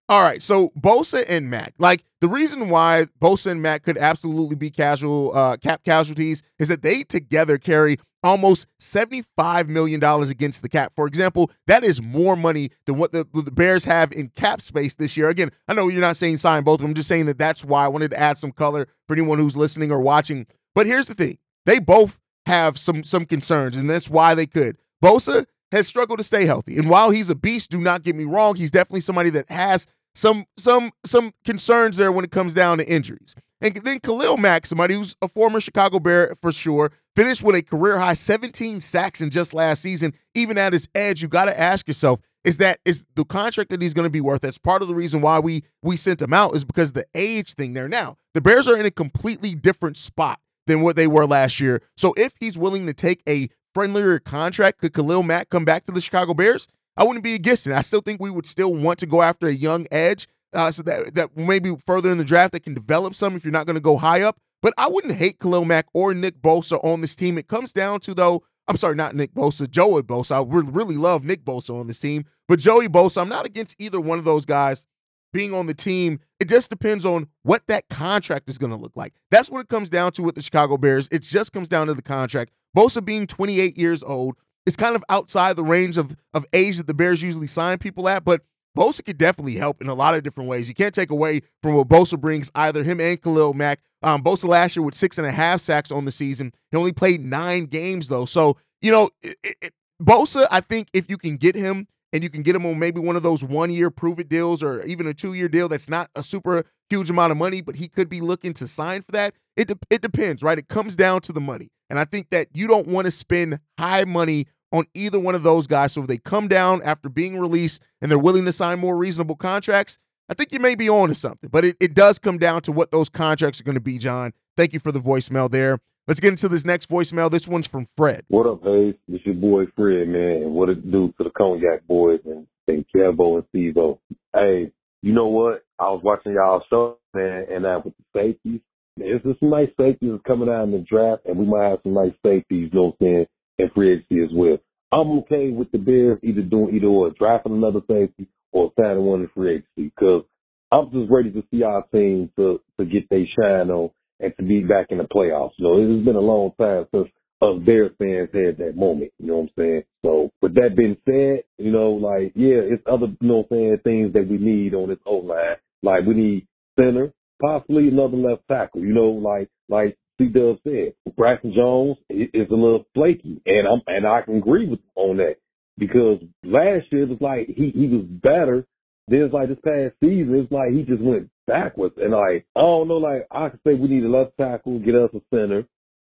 All 0.09 0.21
right, 0.21 0.41
so 0.41 0.69
Bosa 0.77 1.23
and 1.29 1.49
Mack, 1.49 1.73
like 1.77 2.03
the 2.19 2.27
reason 2.27 2.69
why 2.69 3.05
Bosa 3.21 3.51
and 3.51 3.61
Mack 3.61 3.83
could 3.83 3.97
absolutely 3.97 4.55
be 4.55 4.69
casual 4.69 5.35
uh, 5.35 5.57
cap 5.57 5.83
casualties 5.83 6.41
is 6.59 6.67
that 6.67 6.81
they 6.81 7.03
together 7.03 7.57
carry 7.57 7.97
almost 8.23 8.67
$75 8.79 9.67
million 9.67 10.03
against 10.03 10.61
the 10.61 10.69
cap. 10.69 10.93
For 10.95 11.07
example, 11.07 11.51
that 11.67 11.83
is 11.83 12.01
more 12.01 12.35
money 12.35 12.69
than 12.85 12.97
what 12.97 13.11
the, 13.11 13.27
the, 13.33 13.51
Bears 13.51 13.85
have 13.85 14.11
in 14.13 14.29
cap 14.29 14.61
space 14.61 14.95
this 14.95 15.17
year. 15.17 15.29
Again, 15.29 15.51
I 15.67 15.73
know 15.73 15.89
you're 15.89 16.01
not 16.01 16.15
saying 16.15 16.37
sign 16.37 16.63
both 16.63 16.79
of 16.79 16.83
them, 16.83 16.93
just 16.93 17.09
saying 17.09 17.25
that 17.25 17.37
that's 17.37 17.63
why 17.63 17.85
I 17.85 17.89
wanted 17.89 18.11
to 18.11 18.19
add 18.19 18.37
some 18.37 18.51
color 18.51 18.87
for 19.07 19.13
anyone 19.13 19.39
who's 19.39 19.57
listening 19.57 19.91
or 19.91 19.99
watching. 20.01 20.47
But 20.73 20.85
here's 20.85 21.07
the 21.07 21.15
thing 21.15 21.37
they 21.65 21.79
both 21.79 22.19
have 22.45 22.77
some 22.77 23.03
some 23.03 23.25
concerns, 23.25 23.77
and 23.77 23.89
that's 23.89 24.09
why 24.09 24.35
they 24.35 24.45
could. 24.45 24.77
Bosa 25.03 25.45
has 25.71 25.87
struggled 25.87 26.19
to 26.19 26.23
stay 26.23 26.45
healthy. 26.45 26.77
And 26.77 26.89
while 26.89 27.11
he's 27.11 27.29
a 27.29 27.35
beast, 27.35 27.71
do 27.71 27.81
not 27.81 28.03
get 28.03 28.15
me 28.15 28.25
wrong, 28.25 28.55
he's 28.55 28.71
definitely 28.71 29.01
somebody 29.01 29.29
that 29.31 29.49
has 29.49 29.87
some 30.13 30.45
some 30.57 30.91
some 31.05 31.31
concerns 31.43 31.97
there 31.97 32.11
when 32.11 32.23
it 32.23 32.31
comes 32.31 32.53
down 32.53 32.77
to 32.77 32.87
injuries. 32.87 33.35
And 33.61 33.75
then 33.75 33.99
Khalil 33.99 34.37
Mack, 34.37 34.65
somebody 34.65 34.93
who's 34.93 35.15
a 35.21 35.27
former 35.27 35.59
Chicago 35.59 35.99
Bear 35.99 36.35
for 36.41 36.51
sure, 36.51 36.91
finished 37.15 37.43
with 37.43 37.55
a 37.55 37.61
career 37.61 37.97
high 37.97 38.13
17 38.13 38.81
sacks 38.81 39.21
in 39.21 39.29
just 39.29 39.53
last 39.53 39.81
season. 39.81 40.13
Even 40.35 40.57
at 40.57 40.73
his 40.73 40.87
edge, 40.93 41.21
you 41.21 41.29
got 41.29 41.45
to 41.45 41.57
ask 41.57 41.87
yourself, 41.87 42.19
is 42.43 42.57
that 42.57 42.79
is 42.83 43.05
the 43.15 43.23
contract 43.23 43.69
that 43.69 43.81
he's 43.81 43.93
going 43.93 44.07
to 44.07 44.11
be 44.11 44.21
worth? 44.21 44.41
That's 44.41 44.57
part 44.57 44.81
of 44.81 44.89
the 44.89 44.95
reason 44.95 45.21
why 45.21 45.39
we 45.39 45.63
we 45.81 45.95
sent 45.95 46.21
him 46.21 46.33
out 46.33 46.53
is 46.55 46.65
because 46.65 46.91
the 46.91 47.05
age 47.15 47.53
thing 47.53 47.73
there. 47.73 47.87
Now, 47.87 48.17
the 48.33 48.41
Bears 48.41 48.67
are 48.67 48.77
in 48.77 48.85
a 48.85 48.91
completely 48.91 49.55
different 49.55 49.97
spot 49.97 50.39
than 50.67 50.81
what 50.81 50.95
they 50.95 51.07
were 51.07 51.25
last 51.25 51.59
year. 51.59 51.81
So 51.97 52.13
if 52.17 52.33
he's 52.39 52.57
willing 52.57 52.85
to 52.85 52.93
take 52.93 53.21
a 53.27 53.47
friendlier 53.73 54.19
contract, 54.19 54.79
could 54.79 54.93
Khalil 54.93 55.23
Mack 55.23 55.49
come 55.49 55.65
back 55.65 55.85
to 55.85 55.91
the 55.91 56.01
Chicago 56.01 56.33
Bears? 56.33 56.67
I 56.95 57.03
wouldn't 57.03 57.23
be 57.23 57.33
against 57.33 57.67
it. 57.67 57.73
I 57.73 57.81
still 57.81 58.01
think 58.01 58.21
we 58.21 58.29
would 58.29 58.45
still 58.45 58.73
want 58.73 58.99
to 58.99 59.05
go 59.05 59.21
after 59.21 59.47
a 59.47 59.53
young 59.53 59.87
edge, 59.91 60.27
uh, 60.53 60.69
so 60.69 60.83
that 60.83 61.15
that 61.15 61.35
maybe 61.35 61.75
further 61.87 62.11
in 62.11 62.17
the 62.17 62.23
draft 62.23 62.53
that 62.53 62.63
can 62.63 62.73
develop 62.73 63.15
some 63.15 63.35
if 63.35 63.43
you're 63.43 63.51
not 63.51 63.65
going 63.65 63.75
to 63.75 63.81
go 63.81 63.97
high 63.97 64.21
up. 64.21 64.37
But 64.61 64.73
I 64.77 64.87
wouldn't 64.87 65.15
hate 65.15 65.39
Khalil 65.39 65.65
Mack 65.65 65.87
or 65.93 66.13
Nick 66.13 66.41
Bosa 66.41 66.83
on 66.83 67.01
this 67.01 67.15
team. 67.15 67.37
It 67.37 67.47
comes 67.47 67.73
down 67.73 67.99
to 68.01 68.13
though. 68.13 68.43
I'm 68.67 68.77
sorry, 68.77 68.95
not 68.95 69.13
Nick 69.13 69.33
Bosa, 69.33 69.69
Joey 69.69 70.03
Bosa. 70.03 70.37
I 70.37 70.47
really, 70.47 70.71
really 70.71 70.95
love 70.95 71.25
Nick 71.25 71.43
Bosa 71.43 71.77
on 71.77 71.87
this 71.87 71.99
team, 71.99 72.23
but 72.47 72.59
Joey 72.59 72.87
Bosa. 72.87 73.21
I'm 73.21 73.27
not 73.27 73.45
against 73.45 73.75
either 73.77 73.99
one 73.99 74.19
of 74.19 74.23
those 74.23 74.45
guys 74.45 74.85
being 75.33 75.53
on 75.53 75.65
the 75.65 75.73
team. 75.73 76.19
It 76.39 76.47
just 76.47 76.69
depends 76.69 77.05
on 77.05 77.27
what 77.41 77.63
that 77.67 77.89
contract 77.89 78.49
is 78.49 78.57
going 78.57 78.71
to 78.71 78.77
look 78.77 78.93
like. 78.95 79.13
That's 79.31 79.49
what 79.49 79.59
it 79.59 79.67
comes 79.67 79.89
down 79.89 80.13
to 80.13 80.23
with 80.23 80.35
the 80.35 80.41
Chicago 80.41 80.77
Bears. 80.77 81.09
It 81.11 81.23
just 81.23 81.51
comes 81.51 81.67
down 81.67 81.87
to 81.87 81.93
the 81.93 82.01
contract. 82.01 82.51
Bosa 82.77 83.03
being 83.03 83.27
28 83.27 83.77
years 83.77 84.03
old, 84.03 84.35
it's 84.65 84.77
kind 84.77 84.95
of 84.95 85.03
outside 85.09 85.55
the 85.55 85.63
range 85.63 85.97
of, 85.97 86.15
of 86.33 86.45
age 86.53 86.77
that 86.77 86.87
the 86.87 86.93
Bears 86.93 87.21
usually 87.21 87.47
sign 87.47 87.77
people 87.77 88.07
at, 88.07 88.23
but 88.23 88.41
Bosa 88.77 89.05
could 89.05 89.17
definitely 89.17 89.55
help 89.55 89.81
in 89.81 89.87
a 89.87 89.93
lot 89.93 90.15
of 90.15 90.23
different 90.23 90.49
ways. 90.49 90.67
You 90.67 90.73
can't 90.73 90.93
take 90.93 91.11
away 91.11 91.41
from 91.61 91.75
what 91.75 91.87
Bosa 91.87 92.19
brings, 92.19 92.49
either 92.55 92.83
him 92.83 92.99
and 92.99 93.21
Khalil 93.21 93.53
Mack. 93.53 93.79
Um, 94.01 94.23
Bosa 94.23 94.45
last 94.45 94.75
year 94.75 94.83
with 94.83 94.95
six 94.95 95.17
and 95.17 95.27
a 95.27 95.31
half 95.31 95.59
sacks 95.59 95.91
on 95.91 96.05
the 96.05 96.11
season. 96.11 96.51
He 96.71 96.77
only 96.77 96.91
played 96.91 97.23
nine 97.23 97.65
games, 97.65 98.07
though. 98.07 98.25
So, 98.25 98.57
you 98.81 98.91
know, 98.91 99.09
it, 99.21 99.37
it, 99.61 99.73
Bosa, 100.01 100.45
I 100.51 100.59
think 100.59 100.89
if 100.93 101.09
you 101.09 101.17
can 101.17 101.37
get 101.37 101.55
him 101.55 101.87
and 102.13 102.23
you 102.23 102.29
can 102.29 102.43
get 102.43 102.55
him 102.55 102.65
on 102.65 102.79
maybe 102.79 102.99
one 102.99 103.15
of 103.15 103.23
those 103.23 103.43
one 103.43 103.71
year 103.71 103.89
prove 103.89 104.19
it 104.19 104.29
deals 104.29 104.63
or 104.63 104.83
even 104.83 105.07
a 105.07 105.13
two 105.13 105.33
year 105.33 105.49
deal 105.49 105.67
that's 105.67 105.89
not 105.89 106.09
a 106.15 106.23
super 106.23 106.63
huge 106.89 107.09
amount 107.09 107.31
of 107.31 107.37
money, 107.37 107.61
but 107.61 107.75
he 107.75 107.87
could 107.87 108.07
be 108.07 108.21
looking 108.21 108.53
to 108.53 108.67
sign 108.67 109.01
for 109.01 109.11
that. 109.11 109.33
It, 109.57 109.67
de- 109.67 109.77
it 109.89 110.01
depends, 110.01 110.43
right? 110.43 110.57
It 110.57 110.67
comes 110.67 110.95
down 110.95 111.21
to 111.21 111.33
the 111.33 111.41
money. 111.41 111.69
And 111.89 111.99
I 111.99 112.05
think 112.05 112.29
that 112.29 112.47
you 112.53 112.67
don't 112.67 112.87
want 112.87 113.05
to 113.05 113.11
spend 113.11 113.59
high 113.79 114.05
money 114.05 114.45
on 114.71 114.85
either 114.93 115.19
one 115.19 115.35
of 115.35 115.43
those 115.43 115.67
guys. 115.67 115.93
So 115.93 116.01
if 116.01 116.07
they 116.07 116.17
come 116.17 116.47
down 116.47 116.81
after 116.83 117.09
being 117.09 117.39
released 117.39 117.83
and 118.01 118.09
they're 118.09 118.19
willing 118.19 118.45
to 118.45 118.51
sign 118.51 118.79
more 118.79 118.95
reasonable 118.95 119.35
contracts, 119.35 119.97
I 120.29 120.33
think 120.33 120.51
you 120.51 120.59
may 120.59 120.75
be 120.75 120.89
on 120.89 121.09
to 121.09 121.15
something. 121.15 121.49
But 121.51 121.65
it, 121.65 121.77
it 121.79 121.93
does 121.93 122.19
come 122.19 122.37
down 122.37 122.61
to 122.63 122.71
what 122.71 122.91
those 122.91 123.09
contracts 123.09 123.59
are 123.59 123.63
going 123.63 123.75
to 123.75 123.81
be, 123.81 123.97
John. 123.97 124.33
Thank 124.55 124.73
you 124.73 124.79
for 124.79 124.91
the 124.91 124.99
voicemail 124.99 125.49
there. 125.49 125.79
Let's 126.07 126.19
get 126.19 126.29
into 126.29 126.47
this 126.47 126.65
next 126.65 126.89
voicemail. 126.89 127.31
This 127.31 127.47
one's 127.47 127.65
from 127.65 127.87
Fred. 127.97 128.23
What 128.27 128.45
up, 128.45 128.61
Haize? 128.63 128.95
It's 129.07 129.25
your 129.25 129.35
boy 129.35 129.65
Fred, 129.75 130.07
man. 130.07 130.51
What 130.51 130.69
it 130.69 130.91
do 130.91 131.13
to 131.17 131.23
the 131.23 131.31
Cognac 131.31 131.87
boys 131.87 132.19
and, 132.25 132.45
and 132.67 132.85
Kevo 132.93 133.41
and 133.41 133.45
Stevo. 133.55 133.97
Hey, 134.33 134.71
you 135.01 135.13
know 135.13 135.27
what? 135.27 135.63
I 135.79 135.85
was 135.85 136.01
watching 136.03 136.33
y'all 136.33 136.61
show, 136.69 136.99
man, 137.15 137.45
and 137.49 137.65
uh, 137.65 137.81
with 137.83 137.95
the 137.97 138.03
safeties, 138.13 138.61
there's 138.95 139.21
some 139.39 139.49
nice 139.49 139.69
safeties 139.79 140.19
coming 140.27 140.49
out 140.49 140.65
in 140.65 140.71
the 140.71 140.85
draft, 140.87 141.25
and 141.25 141.37
we 141.37 141.45
might 141.45 141.69
have 141.69 141.79
some 141.81 141.95
nice 141.95 142.13
safeties, 142.23 142.69
you 142.71 142.79
know 142.79 142.93
what 142.97 142.97
I'm 143.01 143.07
saying, 143.07 143.25
and 143.57 143.71
free 143.71 143.93
agency 143.93 144.23
as 144.23 144.29
well. 144.33 144.57
I'm 144.91 145.17
okay 145.19 145.49
with 145.49 145.71
the 145.71 145.79
Bears 145.79 146.19
either 146.21 146.41
doing 146.41 146.75
either 146.75 146.87
or 146.87 147.09
drafting 147.17 147.53
another 147.53 147.79
safety 147.89 148.27
or 148.51 148.71
signing 148.79 149.03
one 149.03 149.21
in 149.21 149.29
free 149.33 149.55
agency 149.55 149.91
because 149.95 150.25
I'm 150.71 150.91
just 150.91 151.09
ready 151.09 151.31
to 151.31 151.43
see 151.49 151.63
our 151.63 151.83
team 151.91 152.29
to 152.35 152.61
to 152.79 152.85
get 152.85 153.09
their 153.09 153.25
shine 153.35 153.71
on 153.71 153.89
and 154.23 154.33
to 154.37 154.43
be 154.43 154.61
back 154.61 154.87
in 154.89 154.97
the 154.97 155.03
playoffs. 155.03 155.51
You 155.57 155.65
know, 155.65 155.97
it's 155.97 156.05
been 156.05 156.15
a 156.15 156.19
long 156.19 156.51
time 156.59 156.85
since 156.93 157.09
us 157.41 157.61
Bears 157.65 157.91
fans 157.99 158.29
had 158.33 158.57
that 158.57 158.75
moment. 158.75 159.11
You 159.19 159.27
know 159.27 159.37
what 159.37 159.43
I'm 159.43 159.49
saying? 159.57 159.83
So 160.03 160.31
with 160.41 160.55
that 160.55 160.75
being 160.75 160.97
said, 161.05 161.43
you 161.57 161.71
know, 161.71 161.91
like 161.91 162.33
yeah, 162.35 162.61
it's 162.63 162.83
other 162.89 163.07
you 163.07 163.27
know 163.27 163.45
saying 163.49 163.77
things 163.83 164.13
that 164.13 164.27
we 164.27 164.37
need 164.37 164.73
on 164.73 164.89
this 164.89 164.99
O 165.05 165.15
line. 165.15 165.57
Like 165.81 166.05
we 166.05 166.13
need 166.13 166.47
center, 166.79 167.11
possibly 167.41 167.89
another 167.89 168.17
left 168.17 168.43
tackle. 168.49 168.81
You 168.81 168.93
know, 168.93 169.09
like 169.09 169.49
like 169.69 169.97
C 170.17 170.27
Dub 170.27 170.57
said, 170.63 170.93
Braxton 171.17 171.53
Jones 171.53 171.97
is 172.09 172.47
a 172.49 172.55
little 172.55 172.85
flaky, 172.93 173.41
and 173.45 173.67
I'm 173.67 173.81
and 173.87 174.07
I 174.07 174.21
can 174.21 174.37
agree 174.37 174.67
with 174.67 174.79
on 174.95 175.17
that 175.17 175.35
because 175.77 176.19
last 176.43 176.85
year 176.91 177.03
it 177.03 177.09
was 177.09 177.21
like 177.21 177.47
he 177.47 177.71
he 177.75 177.87
was 177.87 178.05
better. 178.05 178.65
Then 179.09 179.23
it's 179.23 179.33
like 179.33 179.49
this 179.49 179.57
past 179.65 179.95
season, 179.99 180.33
it's 180.35 180.51
like 180.51 180.71
he 180.71 180.83
just 180.83 181.01
went 181.01 181.29
backwards, 181.47 181.95
and 181.97 182.11
like 182.11 182.45
I 182.55 182.61
don't 182.61 182.87
know, 182.87 182.97
like 182.97 183.27
I 183.31 183.49
could 183.49 183.59
say 183.65 183.73
we 183.73 183.87
need 183.87 184.03
a 184.03 184.09
left 184.09 184.37
tackle, 184.37 184.79
get 184.79 184.95
us 184.95 185.09
a 185.13 185.21
center, 185.33 185.65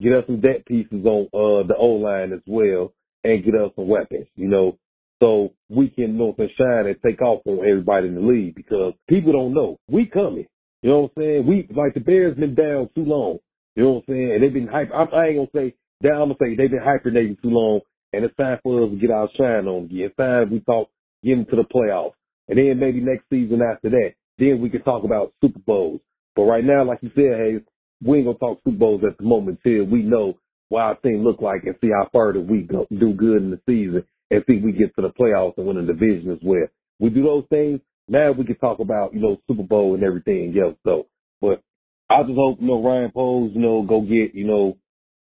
get 0.01 0.13
us 0.13 0.24
some 0.27 0.41
depth 0.41 0.65
pieces 0.65 1.05
on 1.05 1.27
uh 1.33 1.67
the 1.67 1.75
O 1.77 1.88
line 1.88 2.33
as 2.33 2.41
well, 2.48 2.93
and 3.24 3.43
get 3.43 3.55
us 3.55 3.71
some 3.75 3.88
weapons, 3.88 4.27
you 4.36 4.48
know, 4.48 4.77
so 5.21 5.53
we 5.69 5.89
can 5.89 6.17
know 6.17 6.33
and 6.38 6.50
shine 6.57 6.88
and 6.88 6.95
take 7.05 7.21
off 7.21 7.41
on 7.45 7.59
everybody 7.59 8.07
in 8.07 8.15
the 8.15 8.21
league 8.21 8.55
because 8.55 8.93
people 9.09 9.33
don't 9.33 9.53
know 9.53 9.77
we 9.89 10.05
coming. 10.05 10.48
You 10.81 10.89
know 10.89 11.00
what 11.01 11.12
I'm 11.17 11.24
saying? 11.24 11.48
We 11.48 11.67
like 11.75 11.93
the 11.93 12.00
Bears 12.00 12.38
been 12.38 12.55
down 12.55 12.89
too 12.95 13.03
long. 13.03 13.39
You 13.75 13.83
know 13.83 13.91
what 13.91 14.03
I'm 14.07 14.13
saying? 14.13 14.31
And 14.33 14.43
they've 14.43 14.53
been 14.53 14.67
hyper. 14.67 14.93
I, 14.93 15.27
ain't 15.27 15.38
gonna 15.38 15.48
say 15.53 15.75
that. 16.01 16.12
I'm 16.12 16.31
gonna 16.31 16.36
say 16.41 16.55
they've 16.55 16.71
been 16.71 16.83
hibernating 16.83 17.38
too 17.41 17.50
long, 17.50 17.81
and 18.13 18.24
it's 18.24 18.36
time 18.38 18.59
for 18.63 18.83
us 18.83 18.89
to 18.89 18.95
get 18.95 19.12
our 19.12 19.27
shine 19.38 19.67
on 19.67 19.86
again. 19.86 20.07
It's 20.07 20.15
time 20.15 20.51
we 20.51 20.62
talk 20.62 20.89
get 21.24 21.38
into 21.38 21.55
the 21.57 21.63
playoffs, 21.63 22.13
and 22.48 22.57
then 22.57 22.79
maybe 22.79 23.01
next 23.01 23.25
season 23.29 23.62
after 23.62 23.89
that, 23.89 24.13
then 24.39 24.62
we 24.62 24.69
can 24.69 24.84
talk 24.84 25.03
about 25.03 25.34
Super 25.41 25.60
Bowls. 25.60 26.01
But 26.36 26.43
right 26.43 26.63
now, 26.63 26.86
like 26.86 27.00
you 27.01 27.12
said, 27.15 27.38
hey, 27.38 27.60
we 28.03 28.17
ain't 28.17 28.27
gonna 28.27 28.38
talk 28.38 28.60
Super 28.63 28.77
Bowls 28.77 29.01
at 29.08 29.17
the 29.17 29.24
moment 29.24 29.60
till 29.63 29.84
we 29.86 30.01
know 30.01 30.38
what 30.69 30.81
our 30.81 30.96
team 30.96 31.24
look 31.24 31.41
like 31.41 31.63
and 31.63 31.75
see 31.81 31.89
how 31.89 32.10
further 32.13 32.39
we 32.39 32.62
go, 32.62 32.88
do 32.89 33.13
good 33.13 33.41
in 33.41 33.51
the 33.51 33.60
season 33.65 34.03
and 34.31 34.43
see 34.48 34.53
if 34.53 34.63
we 34.63 34.72
get 34.72 34.96
to 34.96 35.01
the 35.01 35.10
playoffs 35.10 35.58
and 35.58 35.65
win 35.65 35.77
the 35.77 35.93
division 35.93 36.31
as 36.31 36.39
well. 36.43 36.67
We 37.00 37.10
do 37.10 37.24
those 37.24 37.46
things, 37.50 37.81
now 38.10 38.31
we 38.31 38.46
can 38.46 38.58
talk 38.58 38.79
about, 38.79 39.13
you 39.13 39.19
know, 39.19 39.38
Super 39.48 39.63
Bowl 39.63 39.93
and 39.93 40.03
everything 40.03 40.55
else. 40.62 40.75
So, 40.84 41.08
but 41.41 41.62
I 42.10 42.24
just 42.24 42.36
hope, 42.36 42.60
you 42.60 42.67
know, 42.67 42.81
Ryan 42.84 43.12
Poles, 43.12 43.51
you 43.53 43.62
know, 43.62 43.84
go 43.84 44.01
get, 44.01 44.34
you 44.34 44.46
know, 44.46 44.77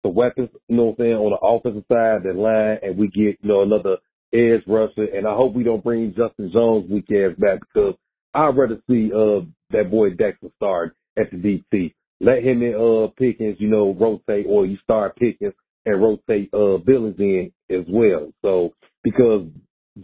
the 0.03 0.10
weapons, 0.10 0.50
you 0.67 0.77
know 0.77 0.86
what 0.86 1.00
I'm 1.00 1.05
saying, 1.05 1.13
on 1.13 1.31
the 1.31 1.48
offensive 1.48 1.86
side, 1.91 2.24
that 2.24 2.36
line, 2.36 2.77
and 2.84 2.98
we 2.98 3.07
get, 3.07 3.41
you 3.41 3.50
know, 3.50 3.63
another 3.63 3.98
edge 4.31 4.62
rusher. 4.67 5.05
And 5.12 5.27
I 5.27 5.34
hope 5.34 5.53
we 5.55 5.63
don't 5.63 5.84
bring 5.84 6.13
Justin 6.15 6.51
Jones 6.53 6.86
ass 6.91 7.36
back 7.39 7.60
because 7.62 7.95
I'd 8.35 8.57
rather 8.57 8.81
see, 8.89 9.11
uh, 9.13 9.45
that 9.71 9.89
boy 9.89 10.09
Dexter 10.11 10.49
start 10.57 10.95
at 11.17 11.31
the 11.31 11.37
DT. 11.37 11.93
Let 12.19 12.43
him 12.43 12.61
and, 12.61 12.75
uh, 12.75 13.07
Pickens, 13.17 13.57
you 13.59 13.69
know, 13.69 13.93
rotate, 13.93 14.45
or 14.47 14.65
you 14.65 14.77
start 14.83 15.15
Pickens 15.15 15.53
and 15.85 16.01
rotate, 16.01 16.53
uh, 16.53 16.77
Billings 16.77 17.19
in 17.19 17.51
as 17.69 17.85
well. 17.87 18.31
So, 18.41 18.73
because 19.03 19.47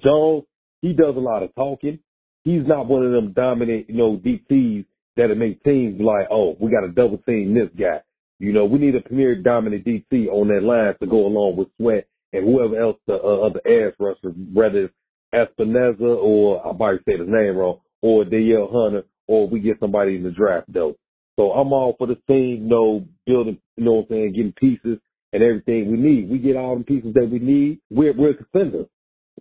Jones, 0.02 0.44
he 0.82 0.94
does 0.94 1.16
a 1.16 1.20
lot 1.20 1.44
of 1.44 1.54
talking. 1.56 2.00
He's 2.44 2.66
not 2.66 2.88
one 2.88 3.06
of 3.06 3.12
them 3.12 3.34
dominant, 3.34 3.90
you 3.90 3.98
know, 3.98 4.18
DTs 4.18 4.86
that'll 5.16 5.36
make 5.36 5.64
teams 5.64 6.02
like, 6.02 6.28
oh, 6.32 6.56
we 6.60 6.72
got 6.72 6.82
to 6.82 6.90
double 6.90 7.18
team 7.20 7.54
this 7.54 7.70
guy. 7.78 8.02
You 8.40 8.54
know, 8.54 8.66
we 8.66 8.80
need 8.80 8.96
a 8.96 9.02
premier 9.02 9.36
dominant 9.36 9.86
DT 9.86 10.28
on 10.28 10.48
that 10.48 10.64
line 10.64 10.96
to 11.00 11.08
go 11.08 11.28
along 11.28 11.58
with 11.58 11.68
Sweat 11.78 12.08
and 12.34 12.46
whoever 12.46 12.80
else 12.82 12.98
the 13.06 13.14
uh, 13.14 13.46
other 13.46 13.62
ass 13.66 13.94
rusher, 14.00 14.30
whether 14.54 14.86
it's 14.86 14.94
Epenesa 15.34 16.02
or 16.02 16.66
I 16.66 16.72
might 16.74 17.00
say 17.06 17.18
his 17.18 17.28
name 17.28 17.56
wrong, 17.56 17.80
or 18.02 18.26
Danielle 18.26 18.70
Hunter, 18.72 19.04
or 19.28 19.48
we 19.48 19.60
get 19.60 19.80
somebody 19.80 20.16
in 20.16 20.24
the 20.24 20.32
draft 20.32 20.72
though. 20.72 20.96
So 21.38 21.52
I'm 21.52 21.74
all 21.74 21.96
for 21.98 22.08
the 22.08 22.16
team, 22.28 22.64
you 22.64 22.70
know, 22.70 23.06
building, 23.26 23.60
you 23.78 23.86
know 23.86 23.94
what 23.94 24.02
I'm 24.02 24.08
saying, 24.10 24.34
getting 24.34 24.54
pieces 24.54 25.00
and 25.34 25.44
everything 25.44 25.92
we 25.92 25.98
need. 25.98 26.30
We 26.30 26.40
get 26.40 26.58
all 26.58 26.78
the 26.78 26.84
pieces 26.84 27.14
that 27.14 27.30
we 27.32 27.40
need. 27.40 27.80
We're 27.90 28.14
we're 28.14 28.32
a 28.32 28.36
contender. 28.36 28.86